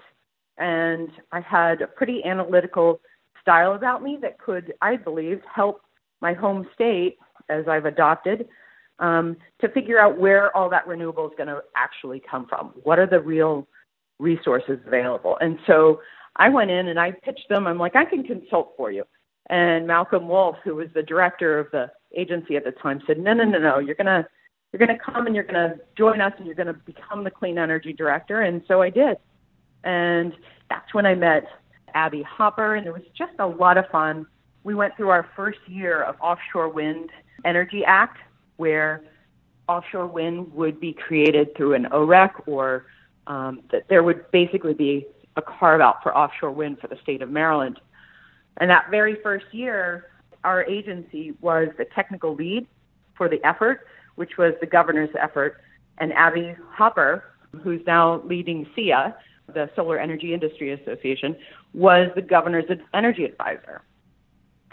and 0.56 1.10
I 1.32 1.40
had 1.40 1.82
a 1.82 1.86
pretty 1.86 2.24
analytical 2.24 3.02
style 3.48 3.72
about 3.72 4.02
me 4.02 4.18
that 4.20 4.38
could, 4.38 4.74
I 4.82 4.96
believe, 4.96 5.40
help 5.52 5.80
my 6.20 6.34
home 6.34 6.68
state, 6.74 7.16
as 7.48 7.66
I've 7.66 7.86
adopted, 7.86 8.46
um, 8.98 9.38
to 9.62 9.70
figure 9.70 9.98
out 9.98 10.18
where 10.18 10.54
all 10.54 10.68
that 10.68 10.86
renewable 10.86 11.26
is 11.26 11.32
going 11.38 11.48
to 11.48 11.62
actually 11.74 12.20
come 12.30 12.46
from. 12.46 12.74
What 12.82 12.98
are 12.98 13.06
the 13.06 13.20
real 13.20 13.66
resources 14.18 14.78
available? 14.86 15.38
And 15.40 15.58
so 15.66 16.02
I 16.36 16.50
went 16.50 16.70
in 16.70 16.88
and 16.88 17.00
I 17.00 17.12
pitched 17.12 17.48
them. 17.48 17.66
I'm 17.66 17.78
like, 17.78 17.96
I 17.96 18.04
can 18.04 18.22
consult 18.22 18.74
for 18.76 18.92
you. 18.92 19.04
And 19.48 19.86
Malcolm 19.86 20.28
Woolf, 20.28 20.56
who 20.62 20.74
was 20.74 20.88
the 20.94 21.02
director 21.02 21.58
of 21.58 21.68
the 21.72 21.90
agency 22.14 22.54
at 22.56 22.64
the 22.64 22.72
time, 22.72 23.00
said, 23.06 23.18
No, 23.18 23.32
no, 23.32 23.44
no, 23.44 23.58
no. 23.58 23.78
You're 23.78 23.94
gonna 23.94 24.28
you're 24.72 24.86
gonna 24.86 24.98
come 24.98 25.26
and 25.26 25.34
you're 25.34 25.44
gonna 25.44 25.76
join 25.96 26.20
us 26.20 26.34
and 26.36 26.44
you're 26.44 26.54
gonna 26.54 26.74
become 26.84 27.24
the 27.24 27.30
clean 27.30 27.56
energy 27.56 27.94
director. 27.94 28.42
And 28.42 28.60
so 28.68 28.82
I 28.82 28.90
did. 28.90 29.16
And 29.84 30.34
that's 30.68 30.92
when 30.92 31.06
I 31.06 31.14
met 31.14 31.44
Abby 31.94 32.22
Hopper, 32.22 32.74
and 32.74 32.86
it 32.86 32.92
was 32.92 33.02
just 33.16 33.32
a 33.38 33.46
lot 33.46 33.76
of 33.78 33.86
fun. 33.88 34.26
We 34.64 34.74
went 34.74 34.96
through 34.96 35.10
our 35.10 35.28
first 35.36 35.58
year 35.66 36.02
of 36.02 36.16
Offshore 36.20 36.68
Wind 36.68 37.10
Energy 37.44 37.84
Act, 37.84 38.18
where 38.56 39.02
offshore 39.68 40.06
wind 40.06 40.52
would 40.54 40.80
be 40.80 40.92
created 40.92 41.54
through 41.56 41.74
an 41.74 41.86
OREC, 41.92 42.30
or 42.46 42.86
um, 43.26 43.62
that 43.70 43.88
there 43.88 44.02
would 44.02 44.30
basically 44.30 44.74
be 44.74 45.06
a 45.36 45.42
carve 45.42 45.80
out 45.80 46.02
for 46.02 46.16
offshore 46.16 46.50
wind 46.50 46.78
for 46.80 46.88
the 46.88 46.96
state 47.02 47.22
of 47.22 47.30
Maryland. 47.30 47.78
And 48.56 48.70
that 48.70 48.90
very 48.90 49.16
first 49.22 49.46
year, 49.52 50.06
our 50.44 50.64
agency 50.64 51.34
was 51.40 51.68
the 51.78 51.84
technical 51.84 52.34
lead 52.34 52.66
for 53.16 53.28
the 53.28 53.44
effort, 53.46 53.86
which 54.16 54.36
was 54.38 54.54
the 54.60 54.66
governor's 54.66 55.10
effort. 55.20 55.60
And 55.98 56.12
Abby 56.12 56.56
Hopper, 56.70 57.24
who's 57.62 57.80
now 57.86 58.22
leading 58.22 58.66
SEIA, 58.76 59.14
the 59.52 59.70
Solar 59.74 59.98
Energy 59.98 60.34
Industry 60.34 60.72
Association, 60.72 61.36
was 61.74 62.10
the 62.14 62.22
governor's 62.22 62.64
energy 62.94 63.24
advisor. 63.24 63.82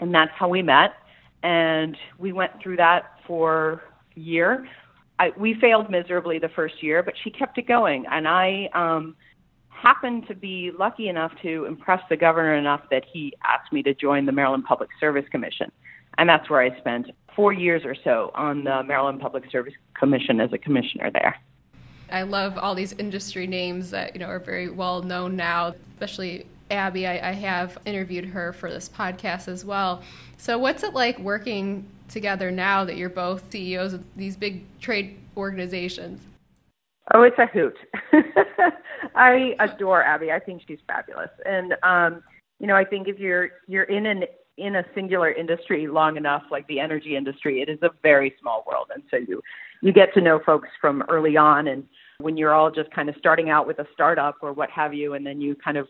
And 0.00 0.14
that's 0.14 0.32
how 0.34 0.48
we 0.48 0.62
met. 0.62 0.92
And 1.42 1.96
we 2.18 2.32
went 2.32 2.52
through 2.62 2.76
that 2.76 3.18
for 3.26 3.82
a 4.16 4.20
year. 4.20 4.66
I, 5.18 5.32
we 5.38 5.58
failed 5.60 5.90
miserably 5.90 6.38
the 6.38 6.50
first 6.50 6.82
year, 6.82 7.02
but 7.02 7.14
she 7.24 7.30
kept 7.30 7.56
it 7.58 7.66
going. 7.66 8.04
And 8.10 8.28
I 8.28 8.68
um, 8.74 9.16
happened 9.70 10.26
to 10.28 10.34
be 10.34 10.70
lucky 10.78 11.08
enough 11.08 11.32
to 11.42 11.64
impress 11.66 12.00
the 12.10 12.16
governor 12.16 12.54
enough 12.54 12.82
that 12.90 13.04
he 13.10 13.32
asked 13.44 13.72
me 13.72 13.82
to 13.82 13.94
join 13.94 14.26
the 14.26 14.32
Maryland 14.32 14.64
Public 14.66 14.90
Service 15.00 15.24
Commission. 15.30 15.70
And 16.18 16.28
that's 16.28 16.48
where 16.50 16.62
I 16.62 16.76
spent 16.78 17.10
four 17.34 17.52
years 17.52 17.82
or 17.84 17.94
so 18.02 18.30
on 18.34 18.64
the 18.64 18.82
Maryland 18.82 19.20
Public 19.20 19.44
Service 19.50 19.74
Commission 19.98 20.40
as 20.40 20.52
a 20.52 20.58
commissioner 20.58 21.10
there. 21.12 21.36
I 22.10 22.22
love 22.22 22.56
all 22.58 22.74
these 22.74 22.92
industry 22.92 23.46
names 23.46 23.90
that 23.90 24.14
you 24.14 24.20
know 24.20 24.26
are 24.26 24.38
very 24.38 24.68
well 24.68 25.02
known 25.02 25.36
now, 25.36 25.74
especially 25.94 26.46
Abby. 26.70 27.06
I, 27.06 27.30
I 27.30 27.32
have 27.32 27.78
interviewed 27.84 28.26
her 28.26 28.52
for 28.52 28.70
this 28.70 28.88
podcast 28.88 29.48
as 29.48 29.64
well. 29.64 30.02
So, 30.36 30.58
what's 30.58 30.82
it 30.82 30.94
like 30.94 31.18
working 31.18 31.86
together 32.08 32.50
now 32.50 32.84
that 32.84 32.96
you're 32.96 33.08
both 33.08 33.50
CEOs 33.50 33.92
of 33.92 34.04
these 34.16 34.36
big 34.36 34.64
trade 34.80 35.18
organizations? 35.36 36.22
Oh, 37.14 37.22
it's 37.22 37.38
a 37.38 37.46
hoot. 37.46 37.76
I 39.14 39.54
adore 39.60 40.02
Abby. 40.02 40.32
I 40.32 40.40
think 40.40 40.62
she's 40.66 40.78
fabulous. 40.86 41.30
And 41.44 41.74
um, 41.82 42.22
you 42.58 42.66
know, 42.66 42.76
I 42.76 42.84
think 42.84 43.08
if 43.08 43.18
you're 43.18 43.50
you're 43.66 43.84
in 43.84 44.06
an 44.06 44.24
in 44.58 44.76
a 44.76 44.84
singular 44.94 45.30
industry 45.30 45.86
long 45.86 46.16
enough, 46.16 46.42
like 46.50 46.66
the 46.66 46.80
energy 46.80 47.16
industry, 47.16 47.60
it 47.60 47.68
is 47.68 47.78
a 47.82 47.90
very 48.02 48.34
small 48.40 48.64
world. 48.66 48.88
And 48.94 49.02
so 49.10 49.16
you 49.16 49.42
you 49.86 49.92
get 49.92 50.12
to 50.14 50.20
know 50.20 50.40
folks 50.44 50.68
from 50.80 51.04
early 51.08 51.36
on 51.36 51.68
and 51.68 51.84
when 52.18 52.36
you're 52.36 52.52
all 52.52 52.72
just 52.72 52.90
kind 52.90 53.08
of 53.08 53.14
starting 53.20 53.50
out 53.50 53.68
with 53.68 53.78
a 53.78 53.86
startup 53.92 54.34
or 54.42 54.52
what 54.52 54.68
have 54.68 54.92
you, 54.92 55.14
and 55.14 55.24
then 55.24 55.40
you 55.40 55.54
kind 55.54 55.76
of 55.76 55.86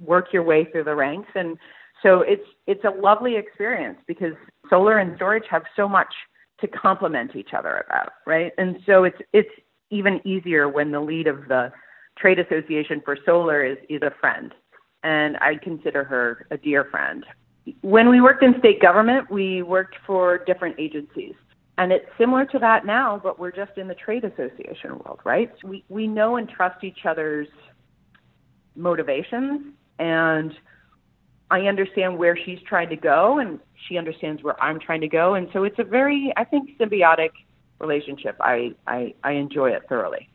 work 0.00 0.28
your 0.32 0.42
way 0.42 0.64
through 0.64 0.84
the 0.84 0.94
ranks. 0.94 1.28
And 1.34 1.58
so 2.02 2.22
it's 2.22 2.46
it's 2.66 2.84
a 2.84 2.98
lovely 2.98 3.36
experience 3.36 3.98
because 4.06 4.32
solar 4.70 4.98
and 4.98 5.16
storage 5.16 5.44
have 5.50 5.64
so 5.74 5.86
much 5.86 6.12
to 6.60 6.68
complement 6.68 7.36
each 7.36 7.50
other 7.54 7.84
about, 7.86 8.12
right? 8.26 8.52
And 8.56 8.78
so 8.86 9.04
it's 9.04 9.18
it's 9.34 9.50
even 9.90 10.26
easier 10.26 10.66
when 10.66 10.90
the 10.90 11.00
lead 11.00 11.26
of 11.26 11.46
the 11.48 11.70
trade 12.16 12.38
association 12.38 13.02
for 13.04 13.18
solar 13.26 13.62
is 13.62 13.76
is 13.90 14.00
a 14.00 14.12
friend, 14.18 14.54
and 15.02 15.36
I 15.38 15.56
consider 15.62 16.04
her 16.04 16.46
a 16.50 16.56
dear 16.56 16.84
friend. 16.90 17.26
When 17.82 18.08
we 18.08 18.22
worked 18.22 18.42
in 18.42 18.54
state 18.60 18.80
government, 18.80 19.30
we 19.30 19.62
worked 19.62 19.96
for 20.06 20.38
different 20.46 20.76
agencies. 20.78 21.34
And 21.78 21.92
it's 21.92 22.06
similar 22.16 22.46
to 22.46 22.58
that 22.58 22.86
now, 22.86 23.20
but 23.22 23.38
we're 23.38 23.52
just 23.52 23.76
in 23.76 23.86
the 23.86 23.94
trade 23.94 24.24
association 24.24 24.92
world, 24.92 25.20
right? 25.24 25.52
So 25.60 25.68
we, 25.68 25.84
we 25.88 26.06
know 26.06 26.36
and 26.36 26.48
trust 26.48 26.82
each 26.82 27.04
other's 27.04 27.48
motivations, 28.74 29.74
and 29.98 30.54
I 31.50 31.60
understand 31.60 32.18
where 32.18 32.36
she's 32.36 32.58
trying 32.66 32.88
to 32.88 32.96
go, 32.96 33.38
and 33.38 33.60
she 33.86 33.98
understands 33.98 34.42
where 34.42 34.60
I'm 34.62 34.80
trying 34.80 35.02
to 35.02 35.08
go. 35.08 35.34
And 35.34 35.48
so 35.52 35.64
it's 35.64 35.78
a 35.78 35.84
very, 35.84 36.32
I 36.36 36.44
think, 36.44 36.78
symbiotic 36.78 37.30
relationship. 37.78 38.36
I, 38.40 38.74
I, 38.86 39.14
I 39.22 39.32
enjoy 39.32 39.70
it 39.70 39.82
thoroughly. 39.88 40.28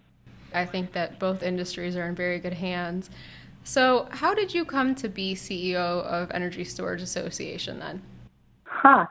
I 0.53 0.65
think 0.65 0.91
that 0.93 1.17
both 1.17 1.43
industries 1.43 1.95
are 1.95 2.07
in 2.07 2.15
very 2.15 2.39
good 2.39 2.53
hands. 2.53 3.10
So, 3.63 4.07
how 4.12 4.33
did 4.33 4.53
you 4.53 4.65
come 4.65 4.95
to 4.95 5.07
be 5.07 5.36
CEO 5.36 6.03
of 6.03 6.31
Energy 6.31 6.63
Storage 6.63 7.01
Association 7.01 7.79
then? 7.79 8.01
Huh. 8.63 9.05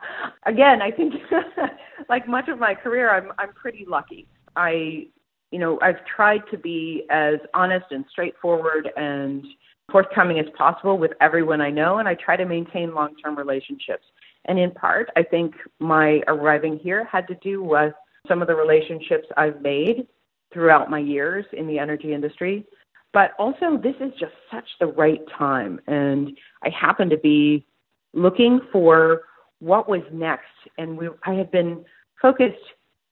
Again, 0.45 0.81
I 0.81 0.91
think 0.91 1.13
like 2.09 2.27
much 2.27 2.47
of 2.47 2.59
my 2.59 2.75
career, 2.75 3.09
I'm 3.09 3.31
I'm 3.37 3.53
pretty 3.53 3.85
lucky. 3.87 4.27
I, 4.55 5.07
you 5.51 5.59
know, 5.59 5.79
I've 5.81 6.05
tried 6.05 6.41
to 6.51 6.57
be 6.57 7.05
as 7.09 7.35
honest 7.53 7.85
and 7.91 8.05
straightforward 8.09 8.89
and 8.95 9.45
forthcoming 9.91 10.39
as 10.39 10.45
possible 10.57 10.97
with 10.97 11.11
everyone 11.21 11.61
I 11.61 11.69
know, 11.69 11.97
and 11.97 12.07
I 12.07 12.15
try 12.15 12.35
to 12.37 12.45
maintain 12.45 12.93
long-term 12.93 13.37
relationships. 13.37 14.05
And 14.45 14.57
in 14.57 14.71
part, 14.71 15.09
I 15.15 15.23
think 15.23 15.53
my 15.79 16.21
arriving 16.27 16.79
here 16.79 17.05
had 17.05 17.27
to 17.27 17.35
do 17.35 17.63
with 17.63 17.93
some 18.27 18.41
of 18.41 18.47
the 18.47 18.55
relationships 18.55 19.27
I've 19.37 19.61
made 19.61 20.07
throughout 20.53 20.89
my 20.89 20.99
years 20.99 21.45
in 21.53 21.67
the 21.67 21.79
energy 21.79 22.13
industry. 22.13 22.65
But 23.13 23.31
also, 23.37 23.77
this 23.77 23.95
is 23.99 24.11
just 24.19 24.33
such 24.49 24.67
the 24.79 24.87
right 24.87 25.21
time. 25.37 25.79
And 25.87 26.37
I 26.63 26.69
happen 26.69 27.09
to 27.09 27.17
be 27.17 27.65
looking 28.13 28.61
for 28.71 29.23
what 29.61 29.87
was 29.87 30.01
next. 30.11 30.49
And 30.77 30.97
we, 30.97 31.07
I 31.23 31.33
had 31.33 31.49
been 31.51 31.85
focused 32.21 32.55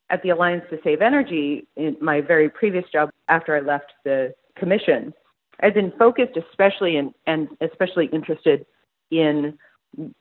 at 0.09 0.21
the 0.23 0.29
Alliance 0.29 0.63
to 0.71 0.79
Save 0.83 1.01
Energy 1.01 1.67
in 1.77 1.95
my 2.01 2.19
very 2.19 2.49
previous 2.49 2.85
job 2.91 3.09
after 3.27 3.55
I 3.55 3.61
left 3.61 3.93
the 4.03 4.33
commission. 4.57 5.13
I'd 5.61 5.73
been 5.73 5.93
focused 5.97 6.37
especially 6.37 6.97
in, 6.97 7.13
and 7.27 7.47
especially 7.61 8.07
interested 8.07 8.65
in 9.11 9.57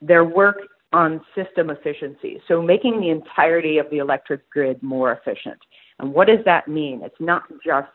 their 0.01 0.25
work 0.25 0.59
on 0.93 1.21
system 1.35 1.71
efficiency. 1.71 2.41
So 2.49 2.63
making 2.63 3.01
the 3.01 3.11
entirety 3.11 3.79
of 3.79 3.91
the 3.91 3.99
electric 3.99 4.49
grid 4.51 4.83
more 4.83 5.13
efficient. 5.13 5.59
And 5.99 6.13
what 6.13 6.29
does 6.29 6.45
that 6.45 6.69
mean? 6.69 7.03
It's 7.03 7.21
not 7.21 7.43
just, 7.65 7.91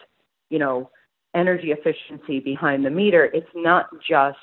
you 0.49 0.59
know, 0.59 0.89
energy 1.35 1.71
efficiency 1.71 2.39
behind 2.39 2.85
the 2.85 2.89
meter. 2.89 3.25
It's 3.33 3.49
not 3.55 3.87
just 4.07 4.37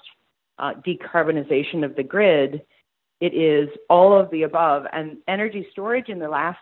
uh, 0.59 0.73
decarbonization 0.87 1.85
of 1.85 1.95
the 1.95 2.03
grid. 2.03 2.63
It 3.21 3.35
is 3.35 3.69
all 3.89 4.19
of 4.19 4.31
the 4.31 4.43
above. 4.43 4.85
And 4.93 5.19
energy 5.29 5.67
storage 5.73 6.09
in 6.09 6.19
the 6.19 6.29
last, 6.29 6.59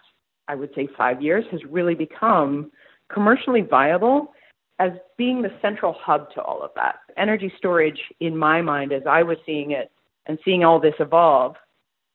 I 0.49 0.55
would 0.55 0.71
say, 0.75 0.89
five 0.97 1.23
years 1.23 1.45
has 1.51 1.61
really 1.69 1.95
become 1.95 2.71
commercially 3.13 3.63
viable 3.63 4.33
as 4.81 4.93
being 5.17 5.43
the 5.43 5.53
central 5.61 5.97
hub 5.99 6.33
to 6.35 6.43
all 6.43 6.63
of 6.63 6.71
that. 6.77 6.97
Energy 7.17 7.53
storage, 7.59 8.01
in 8.21 8.37
my 8.37 8.63
mind, 8.63 8.93
as 8.93 9.03
I 9.09 9.23
was 9.23 9.39
seeing 9.45 9.73
it 9.73 9.91
and 10.27 10.39
seeing 10.45 10.65
all 10.65 10.81
this 10.81 10.95
evolve, 11.01 11.57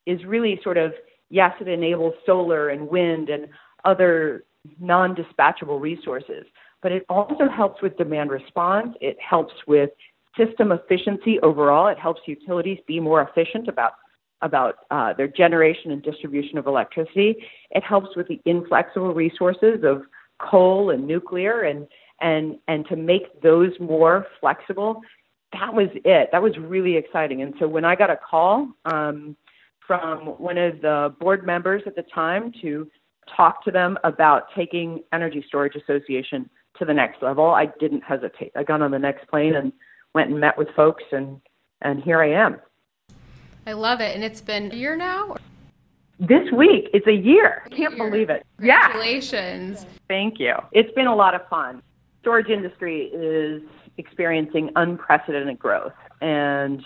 is 0.05 0.23
really 0.25 0.59
sort 0.63 0.77
of 0.77 0.93
yes, 1.33 1.51
it 1.59 1.67
enables 1.67 2.13
solar 2.25 2.69
and 2.69 2.88
wind 2.88 3.29
and 3.29 3.47
other 3.85 4.43
non 4.79 5.15
dispatchable 5.15 5.81
resources, 5.81 6.45
but 6.81 6.91
it 6.91 7.05
also 7.09 7.50
helps 7.50 7.81
with 7.81 7.97
demand 7.97 8.29
response. 8.29 8.95
It 9.01 9.17
helps 9.19 9.53
with 9.67 9.89
system 10.38 10.71
efficiency 10.71 11.39
overall. 11.41 11.88
It 11.88 11.97
helps 11.97 12.21
utilities 12.27 12.79
be 12.88 13.00
more 13.00 13.21
efficient 13.21 13.67
about 13.67 13.93
about 14.43 14.75
uh, 14.91 15.13
their 15.13 15.27
generation 15.27 15.91
and 15.91 16.03
distribution 16.03 16.57
of 16.59 16.67
electricity. 16.67 17.38
It 17.71 17.83
helps 17.83 18.15
with 18.15 18.27
the 18.27 18.39
inflexible 18.45 19.13
resources 19.13 19.83
of 19.83 20.03
coal 20.39 20.91
and 20.91 21.07
nuclear 21.07 21.62
and 21.62 21.88
and 22.21 22.57
and 22.67 22.85
to 22.88 22.95
make 22.95 23.41
those 23.41 23.71
more 23.79 24.27
flexible. 24.39 25.01
That 25.53 25.73
was 25.73 25.88
it. 25.93 26.29
That 26.31 26.41
was 26.41 26.57
really 26.57 26.97
exciting. 26.97 27.41
And 27.41 27.53
so 27.59 27.67
when 27.67 27.85
I 27.85 27.95
got 27.95 28.09
a 28.09 28.17
call 28.17 28.67
um, 28.85 29.35
from 29.85 30.19
one 30.39 30.57
of 30.57 30.81
the 30.81 31.15
board 31.19 31.45
members 31.45 31.83
at 31.85 31.95
the 31.95 32.03
time 32.13 32.51
to 32.62 32.89
talk 33.35 33.63
to 33.65 33.71
them 33.71 33.97
about 34.03 34.47
taking 34.55 35.03
Energy 35.13 35.43
Storage 35.47 35.75
Association 35.75 36.50
to 36.79 36.85
the 36.85 36.93
next 36.93 37.21
level, 37.21 37.45
I 37.45 37.67
didn't 37.79 38.03
hesitate. 38.03 38.51
I 38.55 38.63
got 38.63 38.81
on 38.81 38.91
the 38.91 39.00
next 39.00 39.27
plane 39.27 39.55
and 39.55 39.71
went 40.13 40.31
and 40.31 40.39
met 40.39 40.57
with 40.57 40.69
folks, 40.75 41.03
and 41.12 41.39
and 41.81 42.01
here 42.03 42.21
I 42.21 42.31
am. 42.31 42.59
I 43.65 43.74
love 43.74 44.01
it, 44.01 44.13
and 44.13 44.24
it's 44.24 44.41
been 44.41 44.72
a 44.72 44.75
year 44.75 44.96
now. 44.96 45.38
This 46.20 46.51
week, 46.51 46.89
it's 46.93 47.08
a 47.08 47.13
year. 47.13 47.63
I 47.65 47.70
can't 47.70 47.98
believe 47.98 48.29
it. 48.29 48.46
Congratulations. 48.58 49.84
Yeah. 49.84 49.98
Thank 50.08 50.39
you. 50.39 50.53
It's 50.74 50.93
been 50.93 51.08
a 51.08 51.15
lot 51.15 51.34
of 51.34 51.48
fun. 51.50 51.82
Storage 52.22 52.50
industry 52.50 53.05
is 53.13 53.62
experiencing 53.98 54.70
unprecedented 54.75 55.60
growth, 55.60 55.93
and 56.22 56.84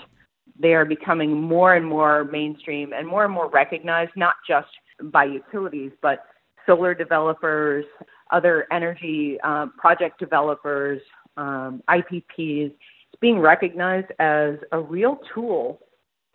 they 0.59 0.73
are 0.73 0.85
becoming 0.85 1.41
more 1.41 1.75
and 1.75 1.85
more 1.85 2.25
mainstream 2.25 2.93
and 2.93 3.07
more 3.07 3.25
and 3.25 3.33
more 3.33 3.49
recognized, 3.49 4.11
not 4.15 4.35
just 4.47 4.67
by 5.11 5.23
utilities, 5.23 5.91
but 6.01 6.25
solar 6.65 6.93
developers, 6.93 7.85
other 8.31 8.67
energy 8.71 9.37
uh, 9.43 9.67
project 9.77 10.19
developers, 10.19 11.01
um, 11.37 11.81
IPPs. 11.89 12.71
It's 12.71 13.19
being 13.19 13.39
recognized 13.39 14.11
as 14.19 14.55
a 14.71 14.79
real 14.79 15.19
tool 15.33 15.79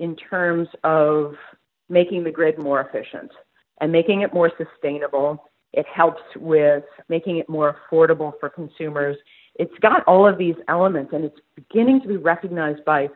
in 0.03 0.17
terms 0.17 0.67
of 0.83 1.37
making 1.89 2.25
the 2.25 2.31
grid 2.31 2.59
more 2.59 2.81
efficient 2.81 3.31
and 3.81 3.93
making 3.93 4.23
it 4.23 4.35
more 4.35 4.51
sustainable. 4.59 5.49
It 5.73 5.87
helps 5.87 6.23
with 6.35 6.83
making 7.09 7.37
it 7.37 7.49
more 7.49 7.77
affordable 7.77 8.33
for 8.41 8.49
consumers. 8.49 9.17
It's 9.55 9.79
got 9.81 10.03
all 10.09 10.27
of 10.27 10.39
these 10.39 10.57
elements 10.67 11.13
and 11.13 11.25
it's 11.25 11.39
beginning 11.55 12.01
to 12.03 12.09
be 12.09 12.17
recognized 12.17 12.85
by 12.85 13.11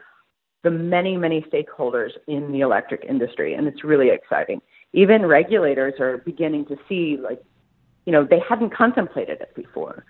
the 0.62 0.70
many, 0.70 1.16
many 1.16 1.44
stakeholders 1.52 2.10
in 2.28 2.52
the 2.52 2.60
electric 2.60 3.04
industry, 3.04 3.54
and 3.54 3.66
it's 3.66 3.82
really 3.82 4.10
exciting. 4.10 4.60
Even 4.92 5.26
regulators 5.26 5.94
are 5.98 6.18
beginning 6.18 6.66
to 6.66 6.76
see, 6.88 7.18
like, 7.20 7.42
you 8.04 8.12
know, 8.12 8.24
they 8.24 8.40
hadn't 8.48 8.72
contemplated 8.74 9.40
it 9.40 9.52
before. 9.56 10.04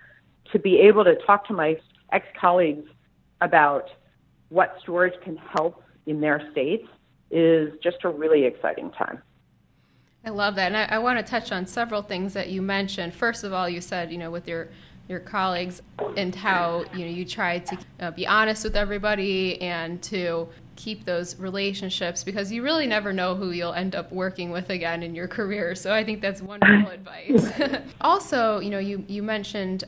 To 0.51 0.59
be 0.59 0.79
able 0.79 1.03
to 1.03 1.15
talk 1.25 1.47
to 1.47 1.53
my 1.53 1.75
ex 2.11 2.25
colleagues 2.39 2.87
about 3.41 3.89
what 4.49 4.77
storage 4.81 5.19
can 5.23 5.37
help 5.37 5.83
in 6.07 6.21
their 6.21 6.49
states 6.51 6.87
is 7.29 7.73
just 7.83 7.97
a 8.03 8.09
really 8.09 8.45
exciting 8.45 8.89
time. 8.91 9.21
I 10.25 10.29
love 10.29 10.55
that. 10.55 10.73
And 10.73 10.77
I, 10.77 10.95
I, 10.95 10.99
want 10.99 11.19
to 11.19 11.29
touch 11.29 11.51
on 11.51 11.65
several 11.65 12.01
things 12.01 12.33
that 12.33 12.49
you 12.49 12.61
mentioned. 12.61 13.13
First 13.13 13.43
of 13.43 13.53
all, 13.53 13.69
you 13.69 13.79
said, 13.79 14.11
you 14.11 14.17
know, 14.17 14.31
with 14.31 14.47
your 14.47 14.69
your 15.07 15.19
colleagues 15.19 15.81
and 16.17 16.35
how 16.35 16.83
you 16.93 17.05
know 17.05 17.11
you 17.11 17.23
try 17.23 17.59
to 17.59 17.77
uh, 18.01 18.11
be 18.11 18.27
honest 18.27 18.65
with 18.65 18.75
everybody 18.75 19.61
and 19.61 20.01
to 20.03 20.49
keep 20.75 21.05
those 21.05 21.39
relationships 21.39 22.25
because 22.25 22.51
you 22.51 22.61
really 22.61 22.87
never 22.87 23.13
know 23.13 23.35
who 23.35 23.51
you'll 23.51 23.73
end 23.73 23.95
up 23.95 24.11
working 24.11 24.51
with 24.51 24.69
again 24.69 25.01
in 25.03 25.15
your 25.15 25.27
career. 25.27 25.75
So 25.75 25.93
I 25.93 26.03
think 26.03 26.21
that's 26.21 26.41
wonderful 26.41 26.91
advice. 26.91 27.49
also, 28.01 28.59
you 28.59 28.69
know, 28.69 28.79
you 28.79 29.05
you 29.07 29.23
mentioned 29.23 29.85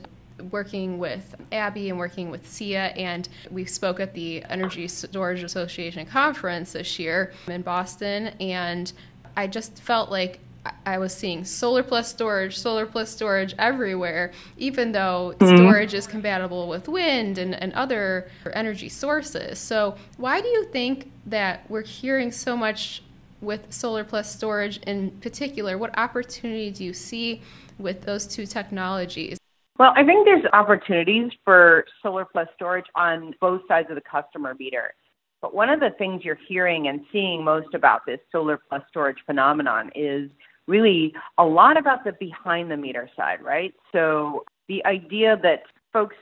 working 0.50 0.98
with 0.98 1.34
Abby 1.52 1.88
and 1.90 1.98
working 1.98 2.30
with 2.30 2.46
SEIA, 2.46 2.96
and 2.96 3.28
we 3.50 3.64
spoke 3.64 4.00
at 4.00 4.14
the 4.14 4.44
Energy 4.44 4.88
Storage 4.88 5.42
Association 5.42 6.06
conference 6.06 6.72
this 6.72 6.98
year 6.98 7.32
in 7.48 7.62
Boston, 7.62 8.28
and 8.40 8.92
I 9.36 9.46
just 9.46 9.80
felt 9.80 10.10
like 10.10 10.40
I 10.84 10.98
was 10.98 11.14
seeing 11.14 11.44
solar 11.44 11.82
plus 11.82 12.08
storage, 12.08 12.58
solar 12.58 12.84
plus 12.84 13.10
storage 13.10 13.54
everywhere, 13.58 14.32
even 14.58 14.92
though 14.92 15.34
mm-hmm. 15.38 15.56
storage 15.56 15.94
is 15.94 16.06
compatible 16.06 16.68
with 16.68 16.86
wind 16.88 17.38
and, 17.38 17.54
and 17.54 17.72
other 17.72 18.28
energy 18.52 18.88
sources. 18.88 19.58
So, 19.58 19.96
why 20.18 20.40
do 20.40 20.48
you 20.48 20.66
think 20.66 21.10
that 21.26 21.64
we're 21.70 21.82
hearing 21.82 22.30
so 22.30 22.56
much 22.56 23.02
with 23.40 23.72
solar 23.72 24.04
plus 24.04 24.34
storage 24.34 24.78
in 24.78 25.12
particular? 25.22 25.78
What 25.78 25.96
opportunity 25.98 26.70
do 26.70 26.84
you 26.84 26.92
see 26.92 27.42
with 27.78 28.02
those 28.02 28.26
two 28.26 28.44
technologies? 28.46 29.39
Well, 29.80 29.94
I 29.96 30.04
think 30.04 30.26
there's 30.26 30.44
opportunities 30.52 31.32
for 31.42 31.86
solar 32.02 32.26
plus 32.26 32.48
storage 32.54 32.84
on 32.96 33.34
both 33.40 33.62
sides 33.66 33.88
of 33.88 33.94
the 33.94 34.02
customer 34.02 34.54
meter. 34.58 34.92
But 35.40 35.54
one 35.54 35.70
of 35.70 35.80
the 35.80 35.92
things 35.96 36.22
you're 36.22 36.36
hearing 36.46 36.88
and 36.88 37.00
seeing 37.10 37.42
most 37.42 37.72
about 37.72 38.04
this 38.04 38.18
solar 38.30 38.60
plus 38.68 38.82
storage 38.90 39.16
phenomenon 39.24 39.90
is 39.94 40.28
really 40.66 41.14
a 41.38 41.44
lot 41.46 41.78
about 41.78 42.04
the 42.04 42.12
behind 42.20 42.70
the 42.70 42.76
meter 42.76 43.08
side, 43.16 43.40
right? 43.40 43.72
So 43.90 44.44
the 44.68 44.84
idea 44.84 45.40
that 45.42 45.62
folks 45.94 46.16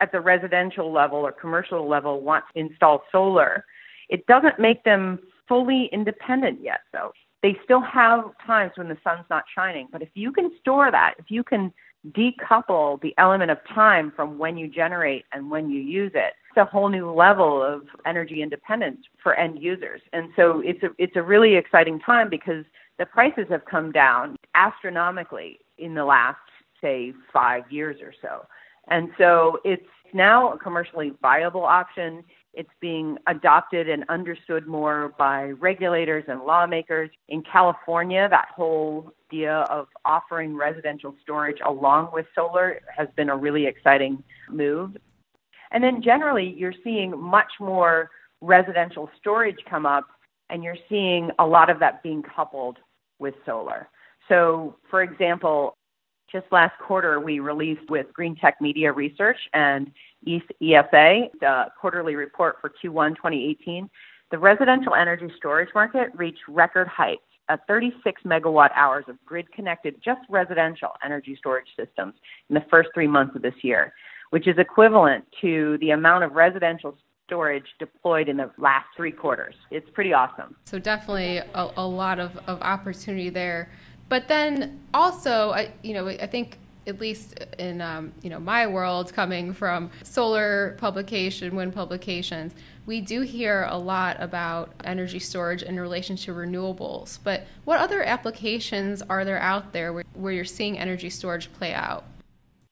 at 0.00 0.10
the 0.10 0.22
residential 0.22 0.90
level 0.90 1.18
or 1.18 1.32
commercial 1.32 1.86
level 1.86 2.22
want 2.22 2.46
to 2.54 2.60
install 2.60 3.02
solar, 3.12 3.66
it 4.08 4.26
doesn't 4.26 4.58
make 4.58 4.82
them 4.84 5.18
fully 5.46 5.90
independent 5.92 6.62
yet, 6.62 6.80
though. 6.94 7.12
They 7.42 7.58
still 7.62 7.82
have 7.82 8.30
times 8.46 8.72
when 8.76 8.88
the 8.88 8.96
sun's 9.04 9.26
not 9.28 9.44
shining. 9.54 9.86
But 9.92 10.00
if 10.00 10.08
you 10.14 10.32
can 10.32 10.50
store 10.60 10.90
that, 10.90 11.16
if 11.18 11.26
you 11.30 11.44
can 11.44 11.74
decouple 12.12 13.00
the 13.00 13.14
element 13.18 13.50
of 13.50 13.58
time 13.74 14.12
from 14.14 14.38
when 14.38 14.56
you 14.56 14.68
generate 14.68 15.24
and 15.32 15.50
when 15.50 15.70
you 15.70 15.80
use 15.80 16.12
it, 16.14 16.34
it's 16.50 16.56
a 16.56 16.64
whole 16.64 16.88
new 16.88 17.10
level 17.10 17.62
of 17.62 17.82
energy 18.04 18.42
independence 18.42 19.00
for 19.22 19.34
end 19.34 19.62
users. 19.62 20.00
And 20.12 20.30
so 20.36 20.62
it's 20.64 20.82
a, 20.82 20.88
it's 20.98 21.16
a 21.16 21.22
really 21.22 21.56
exciting 21.56 21.98
time 22.00 22.30
because 22.30 22.64
the 22.98 23.06
prices 23.06 23.46
have 23.50 23.64
come 23.64 23.92
down 23.92 24.36
astronomically 24.54 25.60
in 25.78 25.94
the 25.94 26.04
last, 26.04 26.38
say, 26.80 27.12
five 27.32 27.64
years 27.70 27.96
or 28.00 28.12
so. 28.22 28.46
And 28.88 29.10
so 29.18 29.58
it's 29.64 29.82
now 30.14 30.52
a 30.52 30.58
commercially 30.58 31.12
viable 31.20 31.64
option. 31.64 32.24
It's 32.56 32.70
being 32.80 33.18
adopted 33.26 33.86
and 33.88 34.04
understood 34.08 34.66
more 34.66 35.14
by 35.18 35.50
regulators 35.50 36.24
and 36.26 36.40
lawmakers. 36.40 37.10
In 37.28 37.42
California, 37.42 38.28
that 38.30 38.48
whole 38.54 39.12
idea 39.30 39.58
of 39.70 39.88
offering 40.06 40.56
residential 40.56 41.14
storage 41.22 41.58
along 41.66 42.08
with 42.14 42.24
solar 42.34 42.80
has 42.96 43.08
been 43.14 43.28
a 43.28 43.36
really 43.36 43.66
exciting 43.66 44.24
move. 44.48 44.96
And 45.70 45.84
then 45.84 46.00
generally, 46.02 46.54
you're 46.56 46.72
seeing 46.82 47.20
much 47.20 47.52
more 47.60 48.10
residential 48.40 49.10
storage 49.18 49.58
come 49.68 49.84
up, 49.84 50.06
and 50.48 50.64
you're 50.64 50.78
seeing 50.88 51.30
a 51.38 51.46
lot 51.46 51.68
of 51.68 51.78
that 51.80 52.02
being 52.02 52.22
coupled 52.22 52.78
with 53.18 53.34
solar. 53.44 53.90
So, 54.30 54.76
for 54.88 55.02
example, 55.02 55.76
just 56.30 56.46
last 56.50 56.74
quarter, 56.78 57.20
we 57.20 57.40
released 57.40 57.88
with 57.88 58.06
Greentech 58.18 58.54
Media 58.60 58.92
Research 58.92 59.38
and 59.52 59.90
ESA 60.26 61.28
the 61.40 61.66
quarterly 61.80 62.14
report 62.14 62.56
for 62.60 62.70
Q1 62.70 63.16
2018. 63.16 63.88
The 64.30 64.38
residential 64.38 64.94
energy 64.94 65.32
storage 65.36 65.68
market 65.74 66.08
reached 66.14 66.40
record 66.48 66.88
heights 66.88 67.22
at 67.48 67.64
36 67.68 68.22
megawatt 68.24 68.70
hours 68.74 69.04
of 69.08 69.16
grid 69.24 69.50
connected 69.52 69.94
just 70.04 70.20
residential 70.28 70.90
energy 71.04 71.36
storage 71.38 71.68
systems 71.78 72.14
in 72.50 72.54
the 72.54 72.64
first 72.70 72.88
three 72.92 73.06
months 73.06 73.36
of 73.36 73.42
this 73.42 73.54
year, 73.62 73.92
which 74.30 74.48
is 74.48 74.58
equivalent 74.58 75.24
to 75.40 75.78
the 75.80 75.90
amount 75.90 76.24
of 76.24 76.32
residential 76.32 76.96
storage 77.26 77.66
deployed 77.78 78.28
in 78.28 78.36
the 78.36 78.50
last 78.58 78.86
three 78.96 79.12
quarters. 79.12 79.54
It's 79.70 79.88
pretty 79.90 80.12
awesome. 80.12 80.56
So 80.64 80.78
definitely 80.78 81.38
a, 81.38 81.70
a 81.76 81.86
lot 81.86 82.18
of, 82.18 82.36
of 82.48 82.60
opportunity 82.62 83.30
there. 83.30 83.70
But 84.08 84.28
then 84.28 84.80
also, 84.94 85.50
I, 85.50 85.72
you 85.82 85.94
know, 85.94 86.08
I 86.08 86.26
think 86.26 86.58
at 86.86 87.00
least 87.00 87.38
in 87.58 87.80
um, 87.80 88.12
you 88.22 88.30
know 88.30 88.38
my 88.38 88.66
world, 88.66 89.12
coming 89.12 89.52
from 89.52 89.90
solar 90.04 90.76
publication, 90.78 91.56
wind 91.56 91.74
publications, 91.74 92.54
we 92.86 93.00
do 93.00 93.22
hear 93.22 93.66
a 93.68 93.76
lot 93.76 94.16
about 94.20 94.72
energy 94.84 95.18
storage 95.18 95.62
in 95.62 95.78
relation 95.78 96.16
to 96.16 96.32
renewables. 96.32 97.18
But 97.24 97.46
what 97.64 97.80
other 97.80 98.02
applications 98.04 99.02
are 99.02 99.24
there 99.24 99.40
out 99.40 99.72
there 99.72 99.92
where, 99.92 100.04
where 100.14 100.32
you're 100.32 100.44
seeing 100.44 100.78
energy 100.78 101.10
storage 101.10 101.52
play 101.54 101.74
out? 101.74 102.04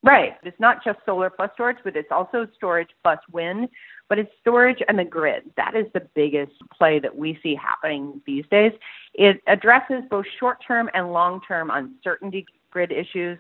Right. 0.05 0.35
It's 0.43 0.61
not 0.61 0.85
just 0.85 0.99
solar 1.07 1.31
plus 1.31 1.51
storage, 1.55 1.79
but 1.83 1.97
it's 1.97 2.13
also 2.13 2.47
storage 2.57 2.91
plus 3.03 3.19
wind 3.33 3.69
but 4.09 4.19
it's 4.19 4.31
storage 4.41 4.83
and 4.89 4.99
the 4.99 5.05
grid. 5.05 5.45
That 5.57 5.75
is 5.75 5.87
the 5.95 6.07
biggest 6.15 6.53
play 6.77 6.99
that 6.99 7.17
we 7.17 7.39
see 7.43 7.55
happening 7.55 8.21
these 8.27 8.45
days. 8.51 8.73
It 9.15 9.43
addresses 9.47 10.03
both 10.11 10.27
short 10.39 10.59
term 10.67 10.91
and 10.95 11.13
long 11.13 11.41
term 11.47 11.71
uncertainty 11.71 12.47
grid 12.71 12.93
issues. 12.93 13.39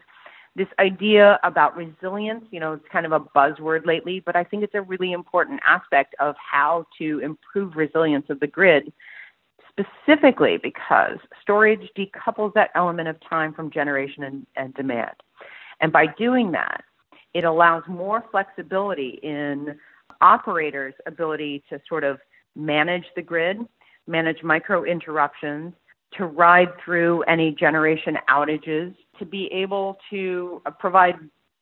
this 0.57 0.68
idea 0.79 1.40
about 1.42 1.77
resilience, 1.77 2.44
you 2.53 2.61
know, 2.61 2.74
it's 2.74 2.85
kind 2.90 3.05
of 3.05 3.12
a 3.12 3.20
buzzword 3.20 3.85
lately, 3.87 4.20
but 4.20 4.37
I 4.37 4.44
think 4.44 4.62
it's 4.62 4.74
a 4.74 4.83
really 4.83 5.12
important 5.12 5.61
aspect 5.66 6.14
of 6.20 6.37
how 6.38 6.87
to 6.98 7.18
improve 7.18 7.74
resilience 7.74 8.27
of 8.31 8.38
the 8.38 8.46
grid, 8.46 8.92
specifically 9.68 10.57
because 10.57 11.18
storage 11.42 11.90
decouples 11.98 12.55
that 12.55 12.70
element 12.77 13.09
of 13.09 13.16
time 13.29 13.53
from 13.53 13.68
generation 13.70 14.22
and, 14.22 14.46
and 14.55 14.72
demand. 14.74 15.14
And 15.81 15.92
by 15.92 16.07
doing 16.07 16.53
that, 16.53 16.85
it 17.35 17.42
allows 17.42 17.83
more 17.88 18.24
flexibility 18.31 19.18
in 19.24 19.77
operators' 20.20 20.94
ability 21.07 21.62
to 21.70 21.81
sort 21.88 22.05
of 22.05 22.18
manage 22.57 23.05
the 23.16 23.22
grid, 23.22 23.59
manage 24.07 24.42
micro 24.42 24.85
interruptions, 24.85 25.72
to 26.16 26.27
ride 26.27 26.68
through 26.85 27.22
any 27.22 27.53
generation 27.53 28.16
outages, 28.29 28.94
to 29.18 29.24
be 29.24 29.46
able 29.53 29.96
to 30.11 30.62
uh, 30.66 30.70
provide 30.70 31.16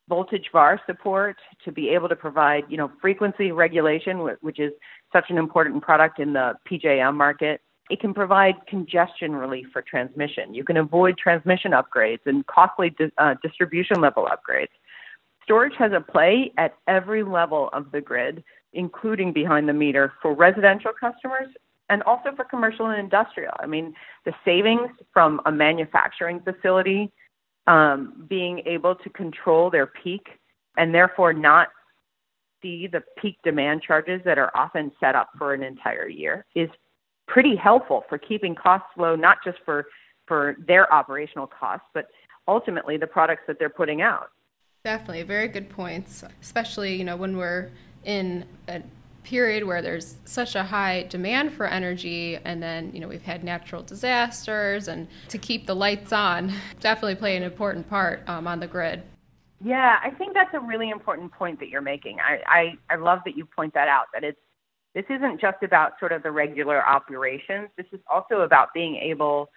voltage 0.09 0.47
VAR 0.53 0.81
support, 0.87 1.37
to 1.65 1.73
be 1.73 1.88
able 1.88 2.09
to 2.09 2.17
provide, 2.17 2.65
you 2.69 2.77
know, 2.77 2.91
frequency 3.01 3.53
regulation, 3.53 4.19
which 4.41 4.59
is 4.59 4.73
such 5.12 5.27
an 5.31 5.38
important 5.38 5.83
product 5.83 6.19
in 6.19 6.33
the 6.33 6.53
PJM 6.71 7.15
market. 7.15 7.61
It 7.88 8.01
can 8.01 8.12
provide 8.15 8.55
congestion 8.69 9.35
relief 9.35 9.67
for 9.73 9.83
transmission. 9.83 10.55
You 10.55 10.65
can 10.65 10.77
avoid 10.77 11.19
transmission 11.19 11.73
upgrades 11.73 12.21
and 12.27 12.47
costly 12.47 12.91
di- 12.91 13.11
uh, 13.19 13.35
distribution 13.43 14.01
level 14.01 14.29
upgrades. 14.31 14.69
Storage 15.45 15.75
has 15.79 15.93
a 15.93 16.01
play 16.01 16.53
at 16.59 16.75
every 16.87 17.23
level 17.23 17.69
of 17.73 17.91
the 17.93 18.01
grid, 18.01 18.45
including 18.73 19.33
behind 19.33 19.69
the 19.69 19.73
meter 19.73 20.13
for 20.23 20.35
residential 20.35 20.93
customers 20.99 21.49
and 21.89 22.03
also 22.05 22.31
for 22.35 22.45
commercial 22.45 22.87
and 22.87 22.99
industrial. 22.99 23.53
I 23.61 23.67
mean, 23.67 23.95
the 24.25 24.33
savings 24.45 24.91
from 25.13 25.41
a 25.47 25.53
manufacturing 25.53 26.41
facility 26.41 27.13
um, 27.67 28.25
being 28.29 28.63
able 28.67 28.95
to 28.95 29.11
control 29.11 29.71
their 29.71 29.87
peak 29.87 30.27
and 30.77 30.95
therefore 30.95 31.33
not 31.33 31.69
see 32.63 32.87
the 32.87 33.03
peak 33.21 33.37
demand 33.45 33.83
charges 33.83 34.21
that 34.25 34.39
are 34.39 34.51
often 34.57 34.93
set 35.01 35.15
up 35.15 35.31
for 35.37 35.53
an 35.53 35.63
entire 35.63 36.09
year 36.09 36.47
is 36.55 36.69
pretty 37.27 37.57
helpful 37.57 38.05
for 38.09 38.19
keeping 38.19 38.55
costs 38.55 38.89
low, 38.97 39.17
not 39.17 39.39
just 39.45 39.59
for, 39.65 39.87
for 40.27 40.57
their 40.67 40.93
operational 40.93 41.47
costs, 41.47 41.87
but 41.93 42.07
ultimately 42.49 42.97
the 42.97 43.07
products 43.07 43.43
that 43.47 43.59
they're 43.59 43.69
putting 43.69 44.01
out. 44.03 44.31
Definitely, 44.85 45.23
very 45.23 45.47
good 45.47 45.71
points, 45.71 46.25
especially 46.40 46.97
you 46.97 47.05
know 47.05 47.14
when 47.14 47.37
we're 47.37 47.71
in 48.03 48.45
a 48.66 48.83
period 49.23 49.64
where 49.64 49.81
there's 49.81 50.16
such 50.25 50.57
a 50.57 50.64
high 50.64 51.05
demand 51.05 51.53
for 51.53 51.66
energy 51.66 52.37
and 52.45 52.61
then 52.61 52.90
you 52.92 52.99
know 52.99 53.07
we've 53.07 53.23
had 53.23 53.45
natural 53.45 53.81
disasters 53.85 54.88
and 54.88 55.07
to 55.29 55.38
keep 55.38 55.66
the 55.66 55.77
lights 55.77 56.12
on 56.12 56.53
definitely 56.81 57.14
play 57.14 57.37
an 57.37 57.45
important 57.45 57.88
part 57.88 58.29
um, 58.29 58.49
on 58.49 58.59
the 58.59 58.66
grid. 58.66 59.05
Yeah 59.64 60.01
i 60.03 60.11
think 60.11 60.35
that's 60.35 60.53
a 60.53 60.59
really 60.59 60.90
important 60.90 61.31
point 61.31 61.61
that 61.61 61.68
you're 61.68 61.81
making. 61.81 62.18
I, 62.18 62.75
I 62.90 62.95
i 62.95 62.97
love 62.97 63.21
that 63.25 63.37
you 63.37 63.47
point 63.47 63.75
that 63.75 63.87
out 63.87 64.07
that 64.12 64.25
it's 64.25 64.40
this 64.97 65.05
isn't 65.09 65.40
just 65.40 65.62
about 65.62 65.92
sort 66.01 66.11
of 66.11 66.25
the 66.25 66.33
regular 66.33 66.85
operations. 66.85 67.68
This 67.77 67.87
is 67.92 68.01
also 68.12 68.40
about 68.40 68.75
being 68.75 68.97
able 68.97 69.49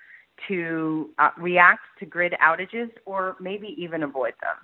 to 0.47 1.09
uh, 1.17 1.31
react 1.35 1.81
to 1.97 2.05
grid 2.05 2.35
outages 2.43 2.91
or 3.05 3.37
maybe 3.39 3.73
even 3.75 4.03
avoid 4.03 4.33
them 4.39 4.57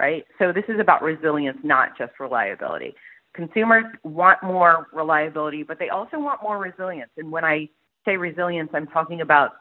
right 0.00 0.24
so 0.38 0.52
this 0.52 0.64
is 0.68 0.80
about 0.80 1.02
resilience 1.02 1.58
not 1.62 1.96
just 1.96 2.12
reliability 2.18 2.94
consumers 3.34 3.84
want 4.02 4.42
more 4.42 4.88
reliability, 4.92 5.62
but 5.62 5.78
they 5.78 5.88
also 5.88 6.18
want 6.18 6.42
more 6.42 6.58
resilience. 6.58 7.10
And 7.16 7.30
when 7.30 7.44
I 7.44 7.68
say 8.04 8.16
resilience, 8.16 8.70
I'm 8.74 8.86
talking 8.86 9.20
about 9.20 9.52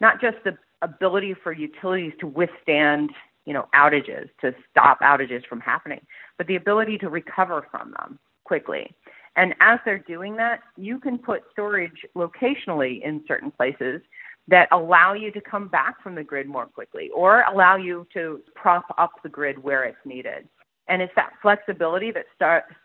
not 0.00 0.20
just 0.20 0.38
the 0.44 0.56
ability 0.82 1.34
for 1.42 1.52
utilities 1.52 2.12
to 2.20 2.26
withstand, 2.26 3.10
you 3.44 3.52
know, 3.52 3.68
outages, 3.74 4.28
to 4.40 4.54
stop 4.70 5.00
outages 5.00 5.46
from 5.46 5.60
happening, 5.60 6.00
but 6.38 6.46
the 6.46 6.56
ability 6.56 6.98
to 6.98 7.08
recover 7.08 7.66
from 7.70 7.94
them 7.98 8.18
quickly. 8.44 8.94
And 9.36 9.54
as 9.60 9.78
they're 9.84 9.98
doing 9.98 10.36
that, 10.36 10.60
you 10.76 10.98
can 10.98 11.18
put 11.18 11.42
storage 11.52 12.04
locationally 12.16 13.02
in 13.02 13.22
certain 13.28 13.50
places 13.50 14.00
that 14.50 14.68
allow 14.72 15.14
you 15.14 15.30
to 15.30 15.40
come 15.40 15.68
back 15.68 16.02
from 16.02 16.14
the 16.14 16.24
grid 16.24 16.46
more 16.46 16.66
quickly 16.66 17.08
or 17.14 17.44
allow 17.52 17.76
you 17.76 18.06
to 18.12 18.40
prop 18.54 18.84
up 18.98 19.12
the 19.22 19.28
grid 19.28 19.62
where 19.62 19.84
it's 19.84 19.98
needed. 20.04 20.48
And 20.88 21.00
it's 21.00 21.12
that 21.14 21.30
flexibility 21.40 22.10
that 22.10 22.24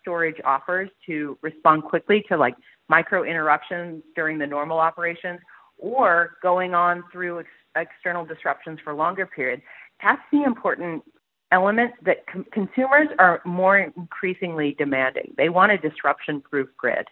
storage 0.02 0.40
offers 0.46 0.90
to 1.08 1.38
respond 1.42 1.84
quickly 1.84 2.24
to 2.30 2.38
like 2.38 2.56
micro 2.88 3.24
interruptions 3.24 4.04
during 4.16 4.38
the 4.38 4.46
normal 4.46 4.78
operations 4.78 5.40
or 5.80 6.38
going 6.44 6.76
on 6.76 7.04
through 7.12 7.40
ex- 7.40 7.50
external 7.76 8.24
disruptions 8.24 8.80
for 8.84 8.94
longer 8.94 9.26
periods. 9.26 9.64
That's 10.04 10.22
the 10.32 10.44
important 10.44 11.04
element 11.52 11.94
that 12.04 12.28
com- 12.32 12.46
consumers 12.52 13.08
are 13.18 13.42
more 13.44 13.80
increasingly 13.80 14.76
demanding. 14.78 15.34
They 15.36 15.50
want 15.50 15.72
a 15.72 15.78
disruption 15.78 16.42
proof 16.42 16.70
grid. 16.78 17.08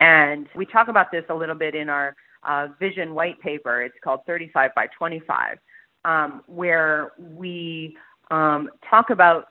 And 0.00 0.48
we 0.56 0.66
talk 0.66 0.88
about 0.88 1.12
this 1.12 1.24
a 1.28 1.34
little 1.34 1.54
bit 1.54 1.74
in 1.74 1.88
our 1.88 2.16
uh, 2.42 2.68
vision 2.78 3.14
white 3.14 3.40
paper. 3.40 3.82
It's 3.82 3.96
called 4.02 4.20
35 4.26 4.70
by 4.74 4.86
25, 4.98 5.58
um, 6.04 6.42
where 6.46 7.12
we 7.18 7.96
um, 8.30 8.70
talk 8.88 9.10
about 9.10 9.46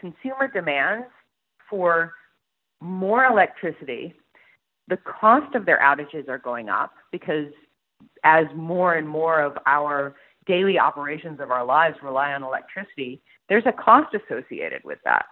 consumer 0.00 0.48
demands 0.52 1.06
for 1.68 2.12
more 2.80 3.24
electricity, 3.24 4.14
the 4.88 4.98
cost 4.98 5.54
of 5.54 5.66
their 5.66 5.78
outages 5.78 6.28
are 6.28 6.38
going 6.38 6.68
up 6.68 6.92
because 7.10 7.50
as 8.24 8.46
more 8.54 8.94
and 8.94 9.08
more 9.08 9.40
of 9.40 9.56
our 9.66 10.14
daily 10.46 10.78
operations 10.78 11.40
of 11.40 11.50
our 11.50 11.64
lives 11.64 11.96
rely 12.02 12.32
on 12.32 12.42
electricity, 12.42 13.20
there's 13.48 13.64
a 13.66 13.72
cost 13.72 14.14
associated 14.14 14.82
with 14.84 14.98
that. 15.04 15.26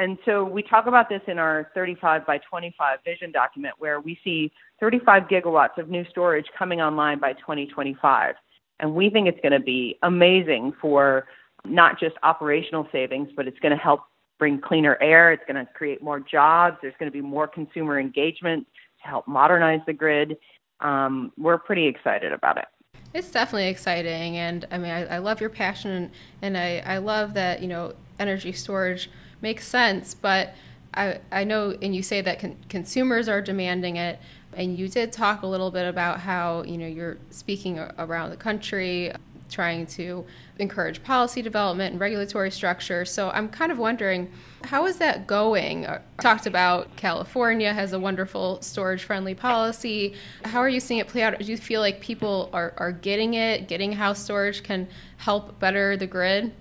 And 0.00 0.16
so 0.24 0.44
we 0.44 0.62
talk 0.62 0.86
about 0.86 1.10
this 1.10 1.20
in 1.26 1.38
our 1.38 1.70
35 1.74 2.24
by 2.24 2.38
25 2.38 3.00
vision 3.04 3.30
document 3.30 3.74
where 3.76 4.00
we 4.00 4.18
see 4.24 4.50
35 4.80 5.24
gigawatts 5.24 5.76
of 5.76 5.90
new 5.90 6.06
storage 6.08 6.46
coming 6.58 6.80
online 6.80 7.20
by 7.20 7.34
2025. 7.34 8.34
And 8.78 8.94
we 8.94 9.10
think 9.10 9.28
it's 9.28 9.40
going 9.42 9.52
to 9.52 9.60
be 9.60 9.98
amazing 10.02 10.72
for 10.80 11.26
not 11.66 12.00
just 12.00 12.16
operational 12.22 12.88
savings, 12.90 13.28
but 13.36 13.46
it's 13.46 13.58
going 13.58 13.76
to 13.76 13.82
help 13.82 14.00
bring 14.38 14.58
cleaner 14.58 14.96
air. 15.02 15.34
It's 15.34 15.42
going 15.46 15.62
to 15.62 15.70
create 15.74 16.02
more 16.02 16.18
jobs. 16.18 16.78
There's 16.80 16.94
going 16.98 17.12
to 17.12 17.14
be 17.14 17.20
more 17.20 17.46
consumer 17.46 18.00
engagement 18.00 18.66
to 19.02 19.08
help 19.08 19.28
modernize 19.28 19.80
the 19.86 19.92
grid. 19.92 20.38
Um, 20.80 21.30
we're 21.36 21.58
pretty 21.58 21.86
excited 21.86 22.32
about 22.32 22.56
it. 22.56 22.64
It's 23.12 23.30
definitely 23.30 23.68
exciting, 23.68 24.36
and 24.36 24.66
I 24.70 24.78
mean, 24.78 24.92
I, 24.92 25.16
I 25.16 25.18
love 25.18 25.40
your 25.40 25.50
passion, 25.50 26.12
and 26.42 26.56
I, 26.56 26.78
I 26.86 26.98
love 26.98 27.34
that 27.34 27.60
you 27.60 27.66
know 27.66 27.94
energy 28.20 28.52
storage 28.52 29.10
makes 29.40 29.66
sense. 29.66 30.14
But 30.14 30.54
I 30.94 31.20
I 31.30 31.44
know, 31.44 31.76
and 31.82 31.94
you 31.94 32.02
say 32.02 32.20
that 32.20 32.40
con- 32.40 32.56
consumers 32.68 33.28
are 33.28 33.40
demanding 33.40 33.96
it, 33.96 34.18
and 34.54 34.78
you 34.78 34.88
did 34.88 35.12
talk 35.12 35.42
a 35.42 35.46
little 35.46 35.70
bit 35.70 35.86
about 35.86 36.20
how 36.20 36.62
you 36.62 36.78
know 36.78 36.86
you're 36.86 37.18
speaking 37.30 37.78
around 37.98 38.30
the 38.30 38.36
country 38.36 39.12
trying 39.50 39.86
to 39.86 40.24
encourage 40.58 41.02
policy 41.02 41.42
development 41.42 41.92
and 41.92 42.00
regulatory 42.00 42.50
structure. 42.50 43.04
So 43.04 43.30
I'm 43.30 43.48
kind 43.48 43.72
of 43.72 43.78
wondering, 43.78 44.30
how 44.64 44.86
is 44.86 44.98
that 44.98 45.26
going? 45.26 45.86
Uh, 45.86 46.00
talked 46.20 46.46
about 46.46 46.96
California 46.96 47.72
has 47.72 47.92
a 47.92 47.98
wonderful 47.98 48.62
storage 48.62 49.02
friendly 49.02 49.34
policy. 49.34 50.14
How 50.44 50.60
are 50.60 50.68
you 50.68 50.80
seeing 50.80 51.00
it 51.00 51.08
play 51.08 51.22
out? 51.22 51.38
Do 51.38 51.44
you 51.44 51.56
feel 51.56 51.80
like 51.80 52.00
people 52.00 52.48
are, 52.52 52.74
are 52.76 52.92
getting 52.92 53.34
it, 53.34 53.68
getting 53.68 53.92
how 53.92 54.12
storage 54.12 54.62
can 54.62 54.88
help 55.18 55.58
better 55.58 55.96
the 55.96 56.06
grid? 56.06 56.52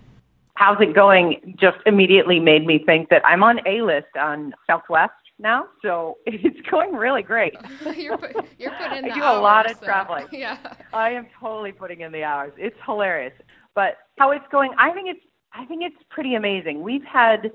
How's 0.60 0.82
it 0.82 0.94
going? 0.94 1.56
Just 1.58 1.78
immediately 1.86 2.38
made 2.38 2.66
me 2.66 2.84
think 2.86 3.08
that 3.12 3.26
I'm 3.26 3.44
on 3.44 3.66
A 3.66 3.82
list 3.82 4.18
on 4.20 4.54
Southwest 4.68 5.14
now, 5.40 5.68
so 5.82 6.18
it's 6.26 6.60
going 6.70 6.92
really 6.92 7.24
great. 7.24 7.54
you're, 7.96 8.18
put, 8.18 8.46
you're 8.58 8.72
putting 8.72 9.06
in 9.06 9.12
I 9.12 9.16
do 9.16 9.24
hours, 9.24 9.38
a 9.38 9.42
lot 9.42 9.72
of 9.72 9.78
so, 9.78 9.86
traveling. 9.86 10.28
Yeah, 10.34 10.58
I 10.92 11.12
am 11.12 11.28
totally 11.40 11.72
putting 11.72 12.02
in 12.02 12.12
the 12.12 12.26
hours. 12.26 12.52
It's 12.58 12.76
hilarious, 12.86 13.32
but 13.74 14.00
how 14.18 14.32
it's 14.32 14.44
going, 14.52 14.74
I 14.78 14.92
think 14.92 15.08
it's 15.08 15.26
I 15.54 15.64
think 15.64 15.82
it's 15.82 15.96
pretty 16.10 16.36
amazing. 16.36 16.84
We've 16.84 17.06
had 17.06 17.52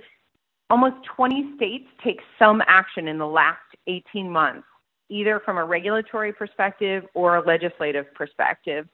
almost 0.70 0.96
20 1.14 1.56
states 1.56 1.84
take 2.02 2.20
some 2.38 2.62
action 2.66 3.06
in 3.06 3.18
the 3.18 3.26
last 3.26 3.60
18 3.86 4.30
months, 4.30 4.66
either 5.10 5.42
from 5.44 5.58
a 5.58 5.64
regulatory 5.64 6.32
perspective 6.32 7.04
or 7.12 7.36
a 7.36 7.46
legislative 7.46 8.06
perspective, 8.14 8.88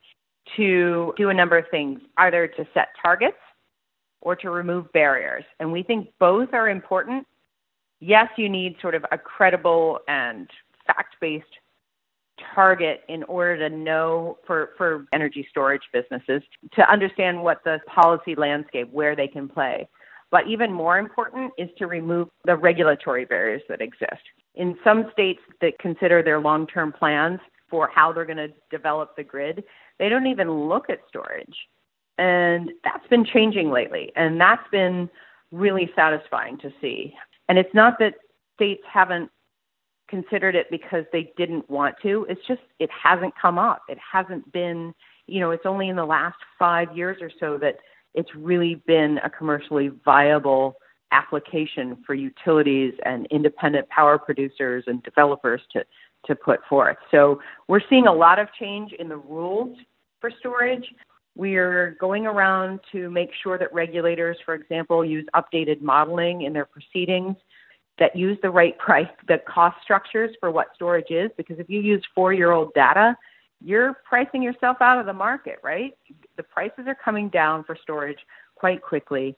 to 0.56 1.14
do 1.16 1.28
a 1.28 1.34
number 1.34 1.56
of 1.56 1.66
things, 1.70 2.00
either 2.18 2.48
to 2.48 2.66
set 2.74 2.88
targets 3.00 3.36
or 4.20 4.36
to 4.36 4.50
remove 4.50 4.92
barriers. 4.92 5.44
And 5.58 5.72
we 5.72 5.82
think 5.82 6.08
both 6.18 6.52
are 6.52 6.68
important 6.68 7.26
yes, 8.00 8.28
you 8.36 8.48
need 8.48 8.76
sort 8.80 8.94
of 8.94 9.04
a 9.12 9.18
credible 9.18 10.00
and 10.08 10.48
fact 10.86 11.16
based 11.20 11.44
target 12.54 13.02
in 13.08 13.22
order 13.24 13.68
to 13.68 13.74
know 13.74 14.38
for, 14.46 14.70
for 14.78 15.06
energy 15.12 15.46
storage 15.50 15.82
businesses 15.92 16.42
to 16.72 16.90
understand 16.90 17.40
what 17.40 17.62
the 17.64 17.78
policy 17.86 18.34
landscape, 18.34 18.90
where 18.90 19.14
they 19.14 19.28
can 19.28 19.46
play. 19.46 19.86
But 20.30 20.46
even 20.48 20.72
more 20.72 20.98
important 20.98 21.52
is 21.58 21.68
to 21.78 21.86
remove 21.86 22.28
the 22.46 22.56
regulatory 22.56 23.26
barriers 23.26 23.62
that 23.68 23.82
exist. 23.82 24.22
In 24.54 24.76
some 24.82 25.10
states 25.12 25.40
that 25.60 25.78
consider 25.78 26.22
their 26.22 26.40
long 26.40 26.66
term 26.66 26.92
plans 26.92 27.40
for 27.68 27.90
how 27.94 28.12
they're 28.12 28.24
going 28.24 28.36
to 28.36 28.52
develop 28.70 29.14
the 29.16 29.22
grid, 29.22 29.62
they 29.98 30.08
don't 30.08 30.26
even 30.26 30.50
look 30.50 30.88
at 30.88 31.00
storage 31.08 31.54
And 32.20 32.70
that's 32.84 33.06
been 33.08 33.24
changing 33.24 33.70
lately. 33.70 34.12
And 34.14 34.38
that's 34.38 34.68
been 34.70 35.08
really 35.50 35.90
satisfying 35.96 36.58
to 36.58 36.70
see. 36.78 37.14
And 37.48 37.58
it's 37.58 37.74
not 37.74 37.98
that 37.98 38.14
states 38.54 38.82
haven't 38.86 39.30
considered 40.06 40.54
it 40.54 40.66
because 40.70 41.04
they 41.12 41.32
didn't 41.38 41.68
want 41.70 41.94
to. 42.02 42.26
It's 42.28 42.46
just 42.46 42.60
it 42.78 42.90
hasn't 42.90 43.32
come 43.40 43.58
up. 43.58 43.82
It 43.88 43.96
hasn't 43.98 44.52
been, 44.52 44.92
you 45.28 45.40
know, 45.40 45.50
it's 45.50 45.64
only 45.64 45.88
in 45.88 45.96
the 45.96 46.04
last 46.04 46.36
five 46.58 46.94
years 46.94 47.16
or 47.22 47.30
so 47.40 47.56
that 47.56 47.76
it's 48.14 48.28
really 48.36 48.74
been 48.86 49.18
a 49.24 49.30
commercially 49.30 49.90
viable 50.04 50.76
application 51.12 51.96
for 52.04 52.14
utilities 52.14 52.92
and 53.06 53.26
independent 53.30 53.88
power 53.88 54.18
producers 54.18 54.84
and 54.86 55.02
developers 55.04 55.62
to, 55.72 55.84
to 56.26 56.34
put 56.34 56.60
forth. 56.68 56.98
So 57.10 57.40
we're 57.66 57.80
seeing 57.88 58.06
a 58.06 58.12
lot 58.12 58.38
of 58.38 58.48
change 58.58 58.92
in 58.92 59.08
the 59.08 59.16
rules 59.16 59.78
for 60.20 60.30
storage. 60.38 60.84
We 61.36 61.56
are 61.56 61.96
going 62.00 62.26
around 62.26 62.80
to 62.92 63.10
make 63.10 63.30
sure 63.42 63.56
that 63.58 63.72
regulators, 63.72 64.36
for 64.44 64.54
example, 64.54 65.04
use 65.04 65.26
updated 65.34 65.80
modeling 65.80 66.42
in 66.42 66.52
their 66.52 66.66
proceedings 66.66 67.36
that 67.98 68.16
use 68.16 68.38
the 68.42 68.50
right 68.50 68.76
price, 68.78 69.08
the 69.28 69.38
cost 69.46 69.76
structures 69.82 70.34
for 70.40 70.50
what 70.50 70.68
storage 70.74 71.10
is. 71.10 71.30
Because 71.36 71.58
if 71.58 71.70
you 71.70 71.80
use 71.80 72.02
four 72.14 72.32
year 72.32 72.50
old 72.50 72.74
data, 72.74 73.16
you're 73.62 73.94
pricing 74.08 74.42
yourself 74.42 74.78
out 74.80 74.98
of 74.98 75.06
the 75.06 75.12
market, 75.12 75.58
right? 75.62 75.92
The 76.36 76.42
prices 76.42 76.84
are 76.86 76.96
coming 76.96 77.28
down 77.28 77.62
for 77.64 77.76
storage 77.80 78.18
quite 78.54 78.82
quickly. 78.82 79.36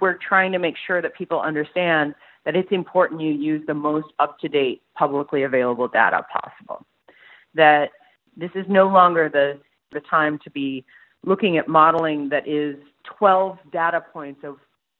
We're 0.00 0.18
trying 0.18 0.52
to 0.52 0.58
make 0.58 0.74
sure 0.86 1.00
that 1.00 1.14
people 1.14 1.40
understand 1.40 2.14
that 2.44 2.56
it's 2.56 2.70
important 2.70 3.20
you 3.20 3.32
use 3.32 3.62
the 3.66 3.74
most 3.74 4.08
up 4.18 4.38
to 4.40 4.48
date 4.48 4.82
publicly 4.94 5.44
available 5.44 5.88
data 5.88 6.24
possible. 6.32 6.84
That 7.54 7.90
this 8.36 8.50
is 8.54 8.66
no 8.68 8.88
longer 8.88 9.28
the, 9.28 9.58
the 9.92 10.00
time 10.00 10.38
to 10.44 10.50
be 10.50 10.84
looking 11.24 11.58
at 11.58 11.68
modeling 11.68 12.28
that 12.30 12.46
is 12.46 12.76
12 13.18 13.58
data 13.72 14.02
points 14.12 14.40
of 14.44 14.56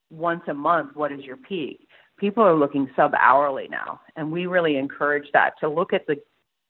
once 0.09 0.41
a 0.47 0.53
month, 0.53 0.95
what 0.95 1.11
is 1.11 1.21
your 1.21 1.37
peak? 1.37 1.87
People 2.17 2.43
are 2.43 2.55
looking 2.55 2.89
sub 2.95 3.13
hourly 3.19 3.67
now, 3.69 3.99
and 4.15 4.31
we 4.31 4.45
really 4.45 4.77
encourage 4.77 5.27
that 5.33 5.53
to 5.59 5.69
look 5.69 5.93
at 5.93 6.07
the 6.07 6.15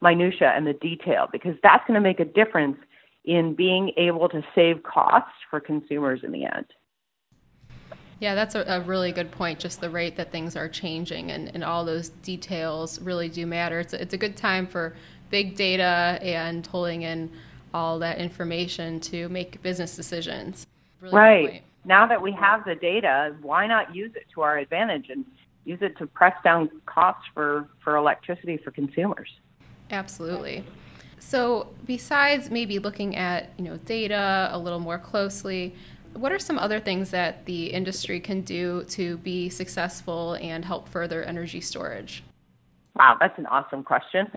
minutia 0.02 0.54
and 0.56 0.68
the 0.68 0.74
detail 0.74 1.28
because 1.32 1.56
that's 1.64 1.86
going 1.88 1.96
to 1.96 2.02
make 2.02 2.20
a 2.20 2.26
difference 2.26 2.78
in 3.26 3.56
being 3.56 3.92
able 3.98 4.30
to 4.30 4.42
save 4.56 4.84
costs 4.84 5.32
for 5.50 5.60
consumers 5.60 6.22
in 6.24 6.32
the 6.32 6.46
end. 6.46 6.66
Yeah, 8.20 8.34
that's 8.34 8.56
a, 8.56 8.62
a, 8.62 8.82
really 8.82 9.12
good 9.12 9.32
point. 9.32 9.60
Just 9.60 9.80
the 9.80 9.90
rate 9.90 10.16
that 10.16 10.32
things 10.32 10.56
are 10.56 10.68
changing 10.68 11.30
and, 11.30 11.52
and 11.54 11.64
all 11.64 11.86
those 11.86 12.10
details 12.10 13.00
really 13.00 13.30
do 13.30 13.46
matter. 13.46 13.80
It's 13.80 13.94
a, 13.94 14.02
it's 14.02 14.14
a 14.14 14.18
good 14.18 14.36
time 14.36 14.66
for 14.66 14.96
big 15.30 15.56
data 15.56 16.18
and 16.22 16.66
holding 16.66 17.04
in 17.04 17.32
all 17.74 18.00
that 18.00 18.18
information 18.18 19.00
to 19.02 19.30
make 19.30 19.62
business 19.62 19.96
decisions. 19.96 20.68
Really 21.02 21.16
right. 21.16 21.64
Now 21.86 22.06
that 22.08 22.22
we 22.22 22.32
have 22.34 22.66
the 22.66 22.76
data, 22.76 23.36
why 23.42 23.66
not 23.68 23.96
use 23.96 24.12
it 24.16 24.26
to 24.34 24.42
our 24.42 24.58
advantage 24.58 25.10
and 25.10 25.26
use 25.64 25.80
it 25.82 25.98
to 25.98 26.08
press 26.08 26.34
down 26.44 26.70
costs 26.86 27.24
for, 27.34 27.68
for 27.84 27.96
electricity 27.96 28.58
for 28.58 28.72
consumers? 28.72 29.30
Absolutely. 29.90 30.66
So, 31.20 31.70
besides 31.86 32.52
maybe 32.52 32.80
looking 32.80 33.16
at 33.16 33.52
you 33.58 33.64
know 33.64 33.78
data 33.78 34.50
a 34.52 34.60
little 34.60 34.80
more 34.80 35.00
closely, 35.00 35.76
what 36.14 36.32
are 36.32 36.40
some 36.40 36.58
other 36.58 36.80
things 36.80 37.12
that 37.12 37.46
the 37.46 37.68
industry 37.68 38.20
can 38.20 38.42
do 38.42 38.84
to 38.90 39.18
be 39.18 39.50
successful 39.50 40.34
and 40.42 40.66
help 40.66 40.88
further 40.90 41.24
energy 41.24 41.62
storage? 41.62 42.24
Wow, 42.96 43.18
that's 43.20 43.38
an 43.38 43.46
awesome 43.48 43.84
question. 43.84 44.28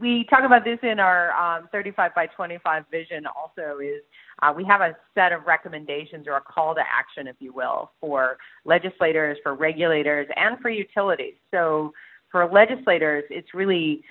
We 0.00 0.24
talk 0.30 0.44
about 0.44 0.64
this 0.64 0.78
in 0.82 0.98
our 0.98 1.30
um, 1.32 1.68
35 1.72 2.14
by 2.14 2.26
25 2.26 2.84
vision. 2.90 3.26
Also, 3.26 3.80
is 3.80 4.00
uh, 4.42 4.50
we 4.56 4.64
have 4.64 4.80
a 4.80 4.96
set 5.14 5.30
of 5.30 5.46
recommendations 5.46 6.26
or 6.26 6.36
a 6.36 6.40
call 6.40 6.74
to 6.74 6.80
action, 6.80 7.26
if 7.26 7.36
you 7.38 7.52
will, 7.52 7.90
for 8.00 8.38
legislators, 8.64 9.36
for 9.42 9.54
regulators, 9.54 10.26
and 10.36 10.58
for 10.60 10.70
utilities. 10.70 11.34
So, 11.50 11.92
for 12.32 12.50
legislators, 12.50 13.24
it's 13.28 13.52
really 13.52 14.02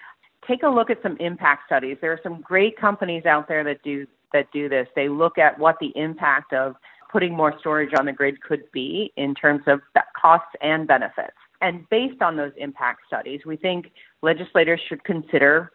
take 0.48 0.62
a 0.62 0.70
look 0.70 0.92
at 0.92 1.02
some 1.02 1.18
impact 1.18 1.64
studies. 1.66 1.98
There 2.02 2.12
are 2.12 2.20
some 2.22 2.42
great 2.42 2.78
companies 2.78 3.26
out 3.26 3.48
there 3.48 3.64
that 3.64 3.82
do 3.82 4.06
that 4.32 4.52
do 4.54 4.70
this. 4.70 4.88
They 4.96 5.10
look 5.10 5.40
at 5.40 5.58
what 5.58 5.78
the 5.82 5.92
impact 5.96 6.54
of 6.54 6.76
putting 7.12 7.36
more 7.36 7.58
storage 7.60 7.96
on 7.98 8.06
the 8.06 8.14
grid 8.14 8.40
could 8.44 8.72
be 8.72 9.12
in 9.18 9.34
terms 9.34 9.64
of 9.66 9.82
costs 10.16 10.54
and 10.62 10.88
benefits. 10.88 11.34
And 11.62 11.90
based 11.90 12.22
on 12.22 12.38
those 12.38 12.52
impact 12.58 13.02
studies, 13.08 13.42
we 13.44 13.58
think 13.58 13.92
legislators 14.22 14.80
should 14.88 15.04
consider 15.04 15.72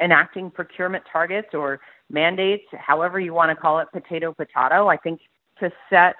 enacting 0.00 0.50
procurement 0.50 1.04
targets 1.10 1.48
or 1.52 1.80
mandates, 2.10 2.64
however 2.72 3.20
you 3.20 3.34
want 3.34 3.50
to 3.50 3.56
call 3.56 3.78
it, 3.78 3.88
potato 3.92 4.32
potato. 4.32 4.88
I 4.88 4.96
think 4.96 5.20
to 5.60 5.70
set 5.90 6.14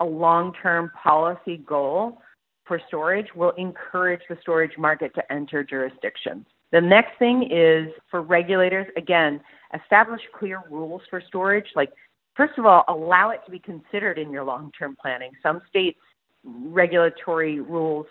a 0.00 0.04
long 0.04 0.52
term 0.62 0.90
policy 1.00 1.58
goal 1.58 2.20
for 2.66 2.80
storage 2.88 3.26
will 3.34 3.52
encourage 3.58 4.22
the 4.28 4.36
storage 4.40 4.76
market 4.78 5.14
to 5.14 5.32
enter 5.32 5.62
jurisdictions. 5.62 6.46
The 6.72 6.80
next 6.80 7.18
thing 7.18 7.48
is 7.50 7.88
for 8.10 8.22
regulators, 8.22 8.86
again, 8.96 9.40
establish 9.80 10.20
clear 10.36 10.62
rules 10.70 11.02
for 11.08 11.22
storage. 11.28 11.66
Like, 11.76 11.90
first 12.36 12.58
of 12.58 12.66
all, 12.66 12.84
allow 12.88 13.30
it 13.30 13.40
to 13.44 13.50
be 13.50 13.58
considered 13.58 14.18
in 14.18 14.30
your 14.30 14.44
long 14.44 14.72
term 14.76 14.96
planning. 15.00 15.30
Some 15.42 15.60
states' 15.68 15.98
regulatory 16.44 17.60
rules 17.60 18.06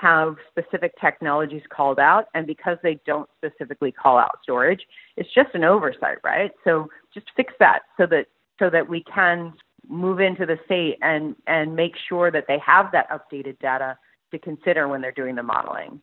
have 0.00 0.36
specific 0.48 0.92
technologies 1.00 1.62
called 1.70 1.98
out, 1.98 2.26
and 2.34 2.46
because 2.46 2.78
they 2.82 3.00
don't 3.04 3.28
specifically 3.36 3.90
call 3.90 4.18
out 4.18 4.38
storage, 4.42 4.80
it's 5.16 5.32
just 5.34 5.54
an 5.54 5.64
oversight, 5.64 6.18
right? 6.22 6.52
So 6.64 6.88
just 7.12 7.26
fix 7.36 7.52
that 7.58 7.80
so 7.98 8.06
that 8.06 8.26
so 8.58 8.70
that 8.70 8.88
we 8.88 9.02
can 9.12 9.52
move 9.88 10.20
into 10.20 10.46
the 10.46 10.58
state 10.66 10.98
and 11.02 11.34
and 11.46 11.74
make 11.74 11.94
sure 12.08 12.30
that 12.30 12.44
they 12.46 12.58
have 12.64 12.92
that 12.92 13.08
updated 13.10 13.58
data 13.58 13.98
to 14.30 14.38
consider 14.38 14.86
when 14.88 15.00
they're 15.00 15.12
doing 15.12 15.34
the 15.34 15.42
modeling. 15.42 16.00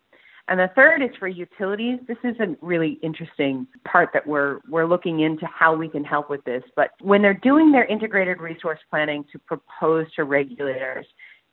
And 0.47 0.59
the 0.59 0.69
third 0.75 1.01
is 1.01 1.09
for 1.17 1.27
utilities. 1.27 1.99
This 2.07 2.17
is 2.23 2.35
a 2.39 2.55
really 2.61 2.99
interesting 3.01 3.65
part 3.85 4.09
that 4.13 4.27
we're 4.27 4.59
we're 4.69 4.85
looking 4.85 5.21
into 5.21 5.45
how 5.47 5.73
we 5.75 5.87
can 5.87 6.03
help 6.03 6.29
with 6.29 6.43
this. 6.43 6.63
But 6.75 6.91
when 7.01 7.21
they're 7.21 7.33
doing 7.33 7.71
their 7.71 7.85
integrated 7.85 8.41
resource 8.41 8.79
planning 8.89 9.23
to 9.31 9.39
propose 9.39 10.07
to 10.15 10.25
regulators 10.25 11.05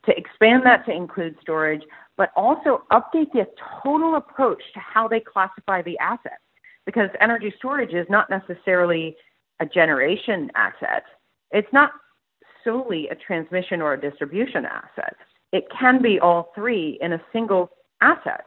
to 0.05 0.17
expand 0.17 0.63
that 0.65 0.85
to 0.85 0.91
include 0.91 1.35
storage, 1.41 1.81
but 2.17 2.31
also 2.35 2.83
update 2.91 3.31
the 3.33 3.47
total 3.83 4.15
approach 4.15 4.61
to 4.73 4.79
how 4.79 5.07
they 5.07 5.19
classify 5.19 5.81
the 5.81 5.97
assets. 5.99 6.35
Because 6.85 7.09
energy 7.21 7.53
storage 7.57 7.93
is 7.93 8.05
not 8.09 8.29
necessarily 8.29 9.15
a 9.59 9.65
generation 9.65 10.51
asset. 10.55 11.03
It's 11.51 11.71
not 11.71 11.91
solely 12.63 13.07
a 13.09 13.15
transmission 13.15 13.81
or 13.81 13.93
a 13.93 14.01
distribution 14.01 14.65
asset. 14.65 15.15
It 15.51 15.65
can 15.77 16.01
be 16.01 16.19
all 16.19 16.51
three 16.55 16.97
in 17.01 17.13
a 17.13 17.21
single 17.31 17.69
asset. 18.01 18.45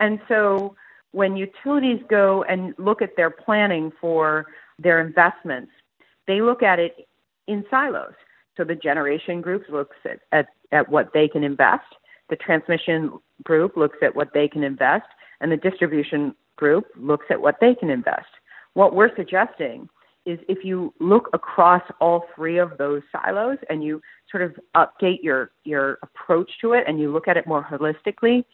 And 0.00 0.20
so 0.28 0.76
when 1.12 1.36
utilities 1.36 2.00
go 2.08 2.44
and 2.44 2.74
look 2.78 3.00
at 3.00 3.16
their 3.16 3.30
planning 3.30 3.92
for 4.00 4.46
their 4.78 5.00
investments, 5.00 5.70
they 6.26 6.40
look 6.42 6.62
at 6.62 6.78
it 6.78 7.08
in 7.46 7.64
silos. 7.70 8.14
So 8.56 8.64
the 8.64 8.74
generation 8.74 9.40
group 9.40 9.64
looks 9.68 9.96
at, 10.04 10.20
at, 10.32 10.46
at 10.72 10.88
what 10.88 11.10
they 11.12 11.28
can 11.28 11.44
invest, 11.44 11.84
the 12.30 12.36
transmission 12.36 13.12
group 13.42 13.76
looks 13.76 13.98
at 14.02 14.14
what 14.14 14.28
they 14.32 14.48
can 14.48 14.62
invest, 14.62 15.06
and 15.40 15.50
the 15.50 15.56
distribution 15.56 16.34
group 16.56 16.86
looks 16.96 17.26
at 17.30 17.40
what 17.40 17.56
they 17.60 17.74
can 17.74 17.90
invest. 17.90 18.26
What 18.74 18.94
we're 18.94 19.14
suggesting 19.16 19.88
is 20.26 20.38
if 20.48 20.64
you 20.64 20.92
look 21.00 21.28
across 21.32 21.82
all 22.00 22.24
three 22.34 22.58
of 22.58 22.78
those 22.78 23.02
silos 23.12 23.58
and 23.68 23.84
you 23.84 24.00
sort 24.30 24.42
of 24.42 24.54
update 24.74 25.22
your, 25.22 25.50
your 25.64 25.98
approach 26.02 26.50
to 26.62 26.72
it 26.72 26.84
and 26.86 26.98
you 26.98 27.12
look 27.12 27.28
at 27.28 27.36
it 27.36 27.46
more 27.46 27.62
holistically, 27.62 28.44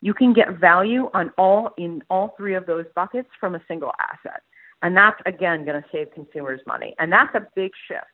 you 0.00 0.12
can 0.12 0.32
get 0.32 0.58
value 0.58 1.08
on 1.14 1.30
all 1.38 1.72
in 1.78 2.02
all 2.10 2.34
three 2.36 2.54
of 2.54 2.66
those 2.66 2.86
buckets 2.94 3.28
from 3.38 3.54
a 3.54 3.62
single 3.68 3.92
asset. 4.00 4.42
And 4.82 4.96
that's 4.96 5.20
again 5.26 5.64
going 5.64 5.80
to 5.80 5.88
save 5.92 6.10
consumers 6.12 6.60
money. 6.66 6.94
And 6.98 7.12
that's 7.12 7.34
a 7.34 7.46
big 7.54 7.70
shift. 7.86 8.06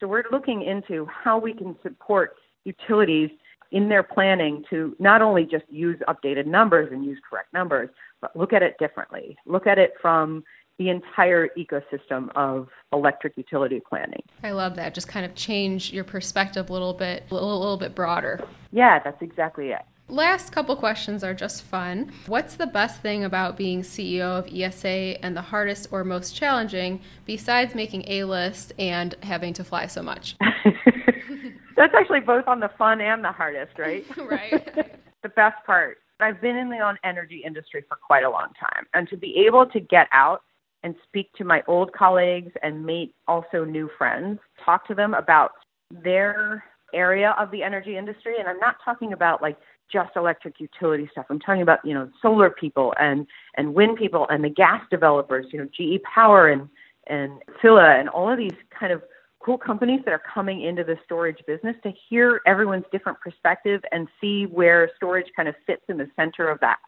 So 0.00 0.08
we're 0.08 0.24
looking 0.32 0.62
into 0.62 1.06
how 1.06 1.38
we 1.38 1.52
can 1.52 1.76
support 1.82 2.36
utilities 2.64 3.30
in 3.70 3.88
their 3.88 4.02
planning 4.02 4.64
to 4.70 4.94
not 4.98 5.22
only 5.22 5.44
just 5.44 5.64
use 5.68 5.98
updated 6.08 6.46
numbers 6.46 6.90
and 6.92 7.04
use 7.04 7.18
correct 7.28 7.52
numbers, 7.52 7.90
but 8.20 8.36
look 8.36 8.52
at 8.52 8.62
it 8.62 8.76
differently. 8.78 9.36
Look 9.46 9.66
at 9.66 9.78
it 9.78 9.94
from 10.00 10.44
the 10.78 10.88
entire 10.88 11.48
ecosystem 11.56 12.28
of 12.34 12.68
electric 12.92 13.36
utility 13.36 13.80
planning. 13.88 14.22
I 14.42 14.50
love 14.50 14.76
that. 14.76 14.94
Just 14.94 15.08
kind 15.08 15.24
of 15.24 15.34
change 15.34 15.92
your 15.92 16.04
perspective 16.04 16.68
a 16.68 16.72
little 16.72 16.94
bit, 16.94 17.24
a 17.30 17.34
little, 17.34 17.56
a 17.56 17.60
little 17.60 17.76
bit 17.76 17.94
broader. 17.94 18.44
Yeah, 18.72 18.98
that's 19.02 19.22
exactly 19.22 19.68
it. 19.68 19.82
Last 20.08 20.52
couple 20.52 20.76
questions 20.76 21.24
are 21.24 21.32
just 21.32 21.62
fun. 21.62 22.12
What's 22.26 22.56
the 22.56 22.66
best 22.66 23.00
thing 23.00 23.24
about 23.24 23.56
being 23.56 23.80
CEO 23.80 24.38
of 24.38 24.48
ESA 24.52 25.24
and 25.24 25.34
the 25.34 25.40
hardest 25.40 25.88
or 25.90 26.04
most 26.04 26.36
challenging 26.36 27.00
besides 27.24 27.74
making 27.74 28.04
A 28.08 28.24
list 28.24 28.74
and 28.78 29.14
having 29.22 29.54
to 29.54 29.64
fly 29.64 29.86
so 29.86 30.02
much? 30.02 30.36
That's 31.76 31.94
actually 31.94 32.20
both 32.20 32.46
on 32.46 32.60
the 32.60 32.70
fun 32.78 33.00
and 33.00 33.24
the 33.24 33.32
hardest, 33.32 33.78
right? 33.78 34.04
right. 34.30 34.98
the 35.22 35.28
best 35.30 35.56
part. 35.66 35.98
I've 36.20 36.40
been 36.40 36.56
in 36.56 36.70
the 36.70 36.78
on 36.78 36.96
energy 37.04 37.42
industry 37.44 37.84
for 37.88 37.96
quite 37.96 38.24
a 38.24 38.30
long 38.30 38.48
time, 38.58 38.86
and 38.94 39.08
to 39.08 39.16
be 39.16 39.44
able 39.46 39.66
to 39.66 39.80
get 39.80 40.06
out 40.12 40.42
and 40.84 40.94
speak 41.08 41.32
to 41.32 41.44
my 41.44 41.62
old 41.66 41.92
colleagues 41.92 42.52
and 42.62 42.84
meet 42.84 43.14
also 43.26 43.64
new 43.64 43.90
friends, 43.98 44.38
talk 44.64 44.86
to 44.86 44.94
them 44.94 45.14
about 45.14 45.52
their 45.90 46.62
area 46.92 47.34
of 47.38 47.50
the 47.50 47.62
energy 47.62 47.96
industry. 47.96 48.34
And 48.38 48.46
I'm 48.46 48.58
not 48.58 48.76
talking 48.84 49.12
about 49.12 49.42
like 49.42 49.56
just 49.90 50.10
electric 50.14 50.60
utility 50.60 51.08
stuff. 51.10 51.26
I'm 51.30 51.40
talking 51.40 51.62
about, 51.62 51.78
you 51.84 51.94
know, 51.94 52.10
solar 52.20 52.50
people 52.50 52.94
and, 53.00 53.26
and 53.56 53.74
wind 53.74 53.96
people 53.96 54.26
and 54.28 54.44
the 54.44 54.50
gas 54.50 54.82
developers, 54.90 55.46
you 55.52 55.58
know, 55.58 55.68
GE 55.72 56.02
Power 56.02 56.48
and, 56.48 56.68
and 57.06 57.40
Phila 57.60 57.98
and 57.98 58.08
all 58.10 58.30
of 58.30 58.38
these 58.38 58.52
kind 58.78 58.92
of 58.92 59.02
cool 59.44 59.58
companies 59.58 60.00
that 60.04 60.12
are 60.12 60.22
coming 60.32 60.62
into 60.62 60.82
the 60.82 60.96
storage 61.04 61.38
business 61.46 61.76
to 61.82 61.92
hear 62.08 62.40
everyone's 62.46 62.84
different 62.90 63.20
perspective 63.20 63.82
and 63.92 64.08
see 64.20 64.44
where 64.44 64.90
storage 64.96 65.26
kind 65.36 65.48
of 65.48 65.54
fits 65.66 65.82
in 65.88 65.98
the 65.98 66.08
center 66.16 66.48
of 66.48 66.58
that 66.60 66.78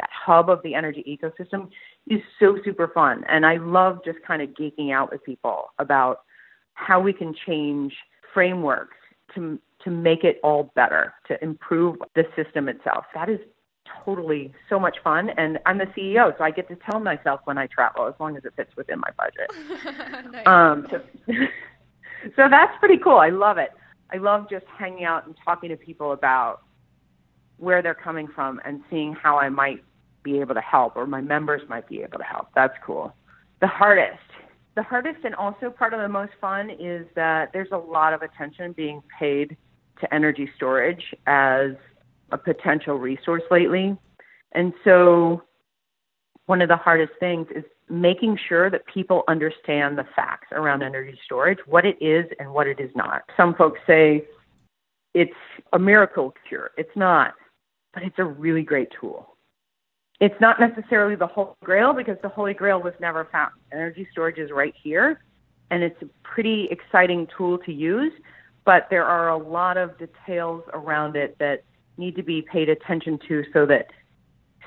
that 0.00 0.10
hub 0.12 0.50
of 0.50 0.60
the 0.64 0.74
energy 0.74 1.04
ecosystem 1.06 1.68
is 2.08 2.20
so 2.40 2.56
super 2.64 2.88
fun. 2.88 3.24
And 3.28 3.44
i 3.44 3.56
love 3.56 3.98
just 4.04 4.18
kind 4.26 4.42
of 4.42 4.50
geeking 4.50 4.92
out 4.92 5.10
with 5.10 5.24
people 5.24 5.66
about 5.78 6.20
how 6.74 7.00
we 7.00 7.12
can 7.12 7.34
change 7.46 7.92
frameworks 8.32 8.96
to 9.34 9.58
to 9.82 9.90
make 9.90 10.24
it 10.24 10.38
all 10.42 10.72
better 10.74 11.14
to 11.28 11.42
improve 11.42 11.96
the 12.14 12.24
system 12.36 12.68
itself. 12.68 13.04
That 13.14 13.28
is 13.28 13.38
totally 14.04 14.52
so 14.70 14.80
much 14.80 14.96
fun 15.04 15.28
and 15.36 15.58
i'm 15.66 15.76
the 15.76 15.84
ceo 15.84 16.36
so 16.38 16.42
i 16.42 16.50
get 16.50 16.66
to 16.66 16.76
tell 16.90 16.98
myself 16.98 17.40
when 17.44 17.58
i 17.58 17.66
travel 17.66 18.06
as 18.06 18.14
long 18.18 18.34
as 18.34 18.42
it 18.42 18.52
fits 18.56 18.74
within 18.76 18.98
my 18.98 19.10
budget. 19.16 19.50
Nice. 20.32 20.46
um 20.46 20.86
so 20.90 21.02
so 22.36 22.48
that's 22.50 22.72
pretty 22.78 22.98
cool. 22.98 23.18
I 23.18 23.30
love 23.30 23.58
it. 23.58 23.70
I 24.12 24.18
love 24.18 24.48
just 24.50 24.66
hanging 24.78 25.04
out 25.04 25.26
and 25.26 25.34
talking 25.44 25.70
to 25.70 25.76
people 25.76 26.12
about 26.12 26.62
where 27.58 27.82
they're 27.82 27.94
coming 27.94 28.28
from 28.28 28.60
and 28.64 28.82
seeing 28.90 29.12
how 29.12 29.38
I 29.38 29.48
might 29.48 29.82
be 30.22 30.40
able 30.40 30.54
to 30.54 30.60
help 30.60 30.96
or 30.96 31.06
my 31.06 31.20
members 31.20 31.62
might 31.68 31.88
be 31.88 32.02
able 32.02 32.18
to 32.18 32.24
help. 32.24 32.48
That's 32.54 32.74
cool. 32.84 33.14
The 33.60 33.66
hardest. 33.66 34.18
The 34.74 34.82
hardest 34.82 35.24
and 35.24 35.34
also 35.34 35.70
part 35.70 35.94
of 35.94 36.00
the 36.00 36.08
most 36.08 36.32
fun 36.40 36.70
is 36.70 37.06
that 37.14 37.52
there's 37.52 37.68
a 37.72 37.76
lot 37.76 38.12
of 38.12 38.22
attention 38.22 38.72
being 38.72 39.02
paid 39.18 39.56
to 40.00 40.12
energy 40.12 40.50
storage 40.56 41.14
as 41.26 41.72
a 42.32 42.38
potential 42.38 42.96
resource 42.98 43.42
lately. 43.50 43.96
And 44.52 44.72
so 44.82 45.42
one 46.46 46.60
of 46.60 46.68
the 46.68 46.76
hardest 46.76 47.12
things 47.18 47.46
is 47.54 47.64
making 47.88 48.38
sure 48.48 48.70
that 48.70 48.86
people 48.86 49.24
understand 49.28 49.96
the 49.98 50.04
facts 50.14 50.48
around 50.52 50.82
energy 50.82 51.18
storage, 51.24 51.58
what 51.66 51.84
it 51.84 51.96
is 52.00 52.26
and 52.38 52.52
what 52.52 52.66
it 52.66 52.80
is 52.80 52.90
not. 52.94 53.22
Some 53.36 53.54
folks 53.54 53.80
say 53.86 54.24
it's 55.14 55.32
a 55.72 55.78
miracle 55.78 56.34
cure. 56.48 56.70
It's 56.76 56.94
not, 56.96 57.34
but 57.92 58.02
it's 58.02 58.18
a 58.18 58.24
really 58.24 58.62
great 58.62 58.88
tool. 58.98 59.36
It's 60.20 60.34
not 60.40 60.60
necessarily 60.60 61.16
the 61.16 61.26
Holy 61.26 61.54
Grail 61.64 61.92
because 61.92 62.16
the 62.22 62.28
Holy 62.28 62.54
Grail 62.54 62.80
was 62.80 62.94
never 63.00 63.28
found. 63.32 63.52
Energy 63.72 64.06
storage 64.12 64.38
is 64.38 64.50
right 64.50 64.74
here, 64.82 65.20
and 65.70 65.82
it's 65.82 66.00
a 66.02 66.06
pretty 66.22 66.68
exciting 66.70 67.26
tool 67.36 67.58
to 67.58 67.72
use, 67.72 68.12
but 68.64 68.86
there 68.90 69.04
are 69.04 69.30
a 69.30 69.36
lot 69.36 69.76
of 69.76 69.98
details 69.98 70.62
around 70.72 71.16
it 71.16 71.36
that 71.38 71.64
need 71.96 72.16
to 72.16 72.22
be 72.22 72.42
paid 72.42 72.68
attention 72.68 73.18
to 73.28 73.44
so 73.52 73.66
that 73.66 73.86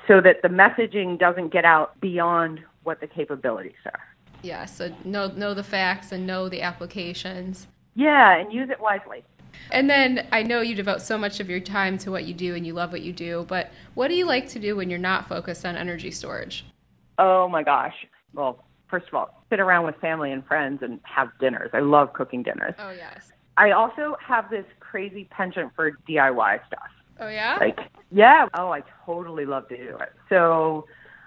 so 0.08 0.20
that 0.22 0.42
the 0.42 0.48
messaging 0.48 1.18
doesn't 1.18 1.52
get 1.52 1.64
out 1.64 2.00
beyond 2.00 2.60
what 2.82 3.00
the 3.00 3.06
capabilities 3.06 3.76
are. 3.84 4.00
Yeah, 4.42 4.64
so 4.64 4.92
know 5.04 5.28
know 5.28 5.54
the 5.54 5.62
facts 5.62 6.10
and 6.10 6.26
know 6.26 6.48
the 6.48 6.62
applications. 6.62 7.68
Yeah, 7.94 8.36
and 8.36 8.52
use 8.52 8.70
it 8.70 8.80
wisely. 8.80 9.24
And 9.70 9.90
then 9.90 10.26
I 10.32 10.42
know 10.42 10.60
you 10.60 10.74
devote 10.74 11.02
so 11.02 11.18
much 11.18 11.40
of 11.40 11.50
your 11.50 11.60
time 11.60 11.98
to 11.98 12.10
what 12.10 12.24
you 12.24 12.34
do 12.34 12.54
and 12.54 12.66
you 12.66 12.72
love 12.72 12.92
what 12.92 13.02
you 13.02 13.12
do, 13.12 13.44
but 13.48 13.70
what 13.94 14.08
do 14.08 14.14
you 14.14 14.24
like 14.24 14.48
to 14.50 14.58
do 14.58 14.76
when 14.76 14.88
you're 14.88 14.98
not 14.98 15.28
focused 15.28 15.66
on 15.66 15.76
energy 15.76 16.10
storage? 16.10 16.64
Oh 17.18 17.48
my 17.48 17.62
gosh. 17.62 17.94
Well, 18.32 18.64
first 18.88 19.08
of 19.08 19.14
all, 19.14 19.42
sit 19.50 19.60
around 19.60 19.84
with 19.84 19.96
family 19.96 20.32
and 20.32 20.46
friends 20.46 20.82
and 20.82 21.00
have 21.02 21.30
dinners. 21.40 21.70
I 21.72 21.80
love 21.80 22.12
cooking 22.12 22.42
dinners. 22.42 22.74
Oh, 22.78 22.90
yes. 22.90 23.32
I 23.56 23.72
also 23.72 24.16
have 24.24 24.48
this 24.48 24.64
crazy 24.78 25.24
penchant 25.30 25.72
for 25.74 25.90
DIY 26.08 26.66
stuff. 26.66 26.88
Oh, 27.20 27.28
yeah? 27.28 27.58
Like, 27.60 27.78
yeah. 28.10 28.46
Oh, 28.54 28.70
I 28.70 28.82
totally 29.04 29.44
love 29.44 29.68
to 29.68 29.76
do 29.76 29.96
it. 29.96 30.12
So 30.28 30.86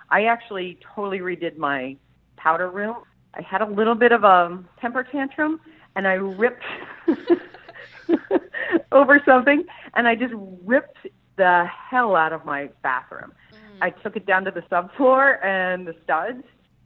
I 0.09 0.25
actually 0.25 0.79
totally 0.95 1.19
redid 1.19 1.57
my 1.57 1.97
powder 2.37 2.69
room. 2.69 2.97
I 3.33 3.41
had 3.41 3.61
a 3.61 3.65
little 3.65 3.95
bit 3.95 4.11
of 4.11 4.23
a 4.23 4.63
temper 4.79 5.03
tantrum 5.03 5.59
and 5.95 6.07
I 6.07 6.13
ripped 6.13 6.63
over 8.91 9.21
something 9.25 9.63
and 9.95 10.07
I 10.07 10.15
just 10.15 10.33
ripped 10.65 10.97
the 11.37 11.65
hell 11.89 12.15
out 12.15 12.33
of 12.33 12.45
my 12.45 12.69
bathroom. 12.83 13.33
Mm. 13.53 13.57
I 13.81 13.89
took 13.89 14.15
it 14.15 14.25
down 14.25 14.43
to 14.45 14.51
the 14.51 14.61
subfloor 14.61 15.43
and 15.43 15.87
the 15.87 15.95
studs 16.03 16.43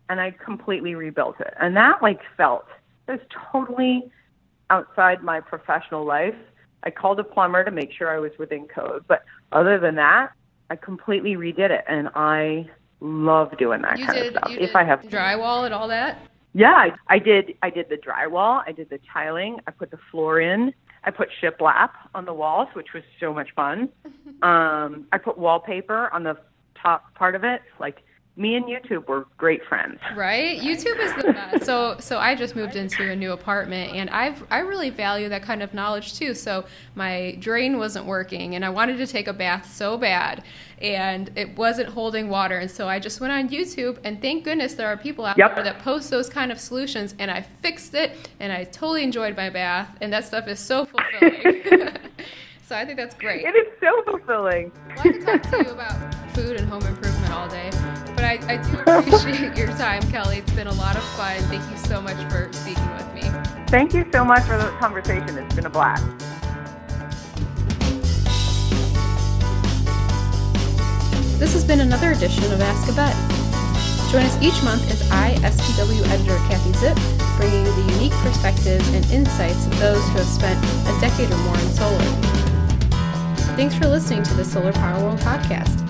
and 0.09 0.21
I 0.21 0.31
completely 0.31 0.93
rebuilt 0.95 1.39
it. 1.39 1.53
And 1.59 1.75
that 1.77 2.01
like 2.01 2.19
felt 2.37 2.65
it 3.07 3.11
was 3.11 3.21
totally 3.51 4.11
outside 4.69 5.23
my 5.23 5.39
professional 5.39 6.05
life. 6.05 6.35
I 6.85 6.91
called 6.91 7.19
a 7.19 7.23
plumber 7.23 7.63
to 7.63 7.71
make 7.71 7.91
sure 7.91 8.09
I 8.15 8.19
was 8.19 8.31
within 8.37 8.67
code, 8.67 9.05
but 9.07 9.23
other 9.51 9.79
than 9.79 9.95
that, 9.95 10.31
I 10.69 10.75
completely 10.75 11.35
redid 11.35 11.71
it 11.71 11.83
and 11.87 12.09
I 12.15 12.69
love 12.99 13.57
doing 13.57 13.81
that 13.81 13.99
you 13.99 14.05
kind 14.05 14.17
did, 14.17 14.35
of 14.35 14.43
stuff. 14.43 14.57
if 14.59 14.75
I 14.75 14.83
have 14.83 15.01
drywall 15.01 15.65
and 15.65 15.73
all 15.73 15.87
that. 15.87 16.19
Yeah, 16.53 16.71
I, 16.71 16.91
I 17.07 17.19
did. 17.19 17.55
I 17.61 17.69
did 17.69 17.89
the 17.89 17.97
drywall. 17.97 18.63
I 18.65 18.71
did 18.71 18.89
the 18.89 18.99
tiling. 19.11 19.59
I 19.67 19.71
put 19.71 19.91
the 19.91 19.99
floor 20.09 20.39
in. 20.39 20.73
I 21.03 21.11
put 21.11 21.27
shiplap 21.41 21.89
on 22.15 22.25
the 22.25 22.33
walls, 22.33 22.69
which 22.73 22.93
was 22.93 23.03
so 23.19 23.33
much 23.33 23.49
fun. 23.55 23.89
um, 24.41 25.05
I 25.11 25.17
put 25.21 25.37
wallpaper 25.37 26.09
on 26.13 26.23
the 26.23 26.37
top 26.81 27.13
part 27.15 27.35
of 27.35 27.43
it, 27.43 27.61
like 27.79 28.03
me 28.37 28.55
and 28.55 28.65
YouTube 28.65 29.07
were 29.07 29.27
great 29.37 29.63
friends. 29.65 29.99
Right? 30.15 30.59
YouTube 30.59 30.99
is 30.99 31.13
the 31.15 31.33
best. 31.33 31.65
so 31.65 31.95
so 31.99 32.17
I 32.17 32.35
just 32.35 32.55
moved 32.55 32.75
into 32.75 33.09
a 33.09 33.15
new 33.15 33.31
apartment 33.31 33.93
and 33.93 34.09
I've 34.09 34.43
I 34.51 34.59
really 34.59 34.89
value 34.89 35.29
that 35.29 35.41
kind 35.41 35.63
of 35.63 35.73
knowledge 35.73 36.15
too. 36.15 36.33
So 36.33 36.65
my 36.95 37.37
drain 37.39 37.77
wasn't 37.77 38.05
working 38.05 38.55
and 38.55 38.65
I 38.65 38.69
wanted 38.69 38.97
to 38.97 39.07
take 39.07 39.27
a 39.27 39.33
bath 39.33 39.73
so 39.73 39.97
bad 39.97 40.43
and 40.81 41.31
it 41.35 41.57
wasn't 41.57 41.89
holding 41.89 42.27
water 42.27 42.57
and 42.57 42.69
so 42.69 42.89
I 42.89 42.99
just 42.99 43.21
went 43.21 43.31
on 43.31 43.47
YouTube 43.47 43.99
and 44.03 44.21
thank 44.21 44.43
goodness 44.43 44.73
there 44.73 44.89
are 44.89 44.97
people 44.97 45.25
out 45.25 45.37
yep. 45.37 45.55
there 45.55 45.63
that 45.63 45.79
post 45.79 46.09
those 46.09 46.27
kind 46.27 46.51
of 46.51 46.59
solutions 46.59 47.15
and 47.17 47.31
I 47.31 47.41
fixed 47.41 47.93
it 47.93 48.29
and 48.41 48.51
I 48.51 48.65
totally 48.65 49.03
enjoyed 49.03 49.37
my 49.37 49.49
bath 49.49 49.95
and 50.01 50.11
that 50.11 50.25
stuff 50.25 50.49
is 50.49 50.59
so 50.59 50.85
fulfilling. 50.85 51.63
so 52.67 52.75
I 52.75 52.83
think 52.83 52.97
that's 52.97 53.15
great. 53.15 53.45
It 53.45 53.55
is 53.55 53.67
so 53.79 54.03
fulfilling. 54.03 54.73
I 54.89 54.95
want 54.95 55.21
to 55.21 55.25
talk 55.25 55.41
to 55.51 55.63
you 55.63 55.69
about 55.71 56.35
food 56.35 56.57
and 56.57 56.67
home 56.69 56.83
improvement 56.83 57.31
all 57.31 57.47
day. 57.47 57.71
But 58.25 58.49
I, 58.49 58.53
I 58.53 58.57
do 58.57 58.79
appreciate 59.11 59.55
your 59.55 59.67
time, 59.77 60.01
Kelly. 60.09 60.39
It's 60.39 60.51
been 60.53 60.65
a 60.65 60.73
lot 60.73 60.95
of 60.95 61.03
fun. 61.15 61.37
Thank 61.43 61.69
you 61.69 61.77
so 61.77 62.01
much 62.01 62.17
for 62.31 62.51
speaking 62.53 62.89
with 62.95 63.13
me. 63.13 63.21
Thank 63.67 63.93
you 63.93 64.03
so 64.11 64.25
much 64.25 64.41
for 64.45 64.57
the 64.57 64.69
conversation. 64.79 65.37
It's 65.37 65.53
been 65.53 65.67
a 65.67 65.69
blast. 65.69 66.03
This 71.37 71.53
has 71.53 71.63
been 71.63 71.81
another 71.81 72.13
edition 72.13 72.51
of 72.51 72.59
Ask 72.61 72.89
a 72.89 72.93
Vet. 72.93 73.13
Join 74.11 74.25
us 74.25 74.41
each 74.41 74.63
month 74.63 74.89
as 74.89 75.07
I, 75.11 75.35
SPW 75.43 76.01
editor 76.09 76.37
Kathie 76.49 76.71
Zipp, 76.79 76.97
bringing 77.37 77.63
you 77.63 77.71
the 77.73 77.93
unique 77.93 78.13
perspectives 78.23 78.87
and 78.89 79.05
insights 79.11 79.67
of 79.67 79.79
those 79.79 80.03
who 80.09 80.17
have 80.17 80.25
spent 80.25 80.57
a 80.87 80.99
decade 80.99 81.29
or 81.29 81.37
more 81.37 81.59
in 81.59 81.69
solar. 81.69 82.05
Thanks 83.55 83.75
for 83.75 83.85
listening 83.85 84.23
to 84.23 84.33
the 84.33 84.45
Solar 84.45 84.73
Power 84.73 85.03
World 85.03 85.19
podcast. 85.19 85.84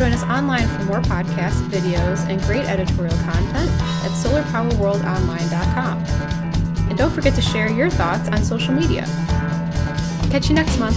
Join 0.00 0.14
us 0.14 0.22
online 0.22 0.66
for 0.66 0.84
more 0.84 1.02
podcasts, 1.02 1.60
videos, 1.68 2.26
and 2.26 2.40
great 2.44 2.64
editorial 2.64 3.14
content 3.18 3.70
at 4.02 4.10
solarpowerworldonline.com. 4.12 5.98
And 6.88 6.96
don't 6.96 7.10
forget 7.10 7.34
to 7.34 7.42
share 7.42 7.70
your 7.70 7.90
thoughts 7.90 8.26
on 8.30 8.42
social 8.42 8.72
media. 8.72 9.04
Catch 10.30 10.48
you 10.48 10.54
next 10.54 10.78
month. 10.78 10.96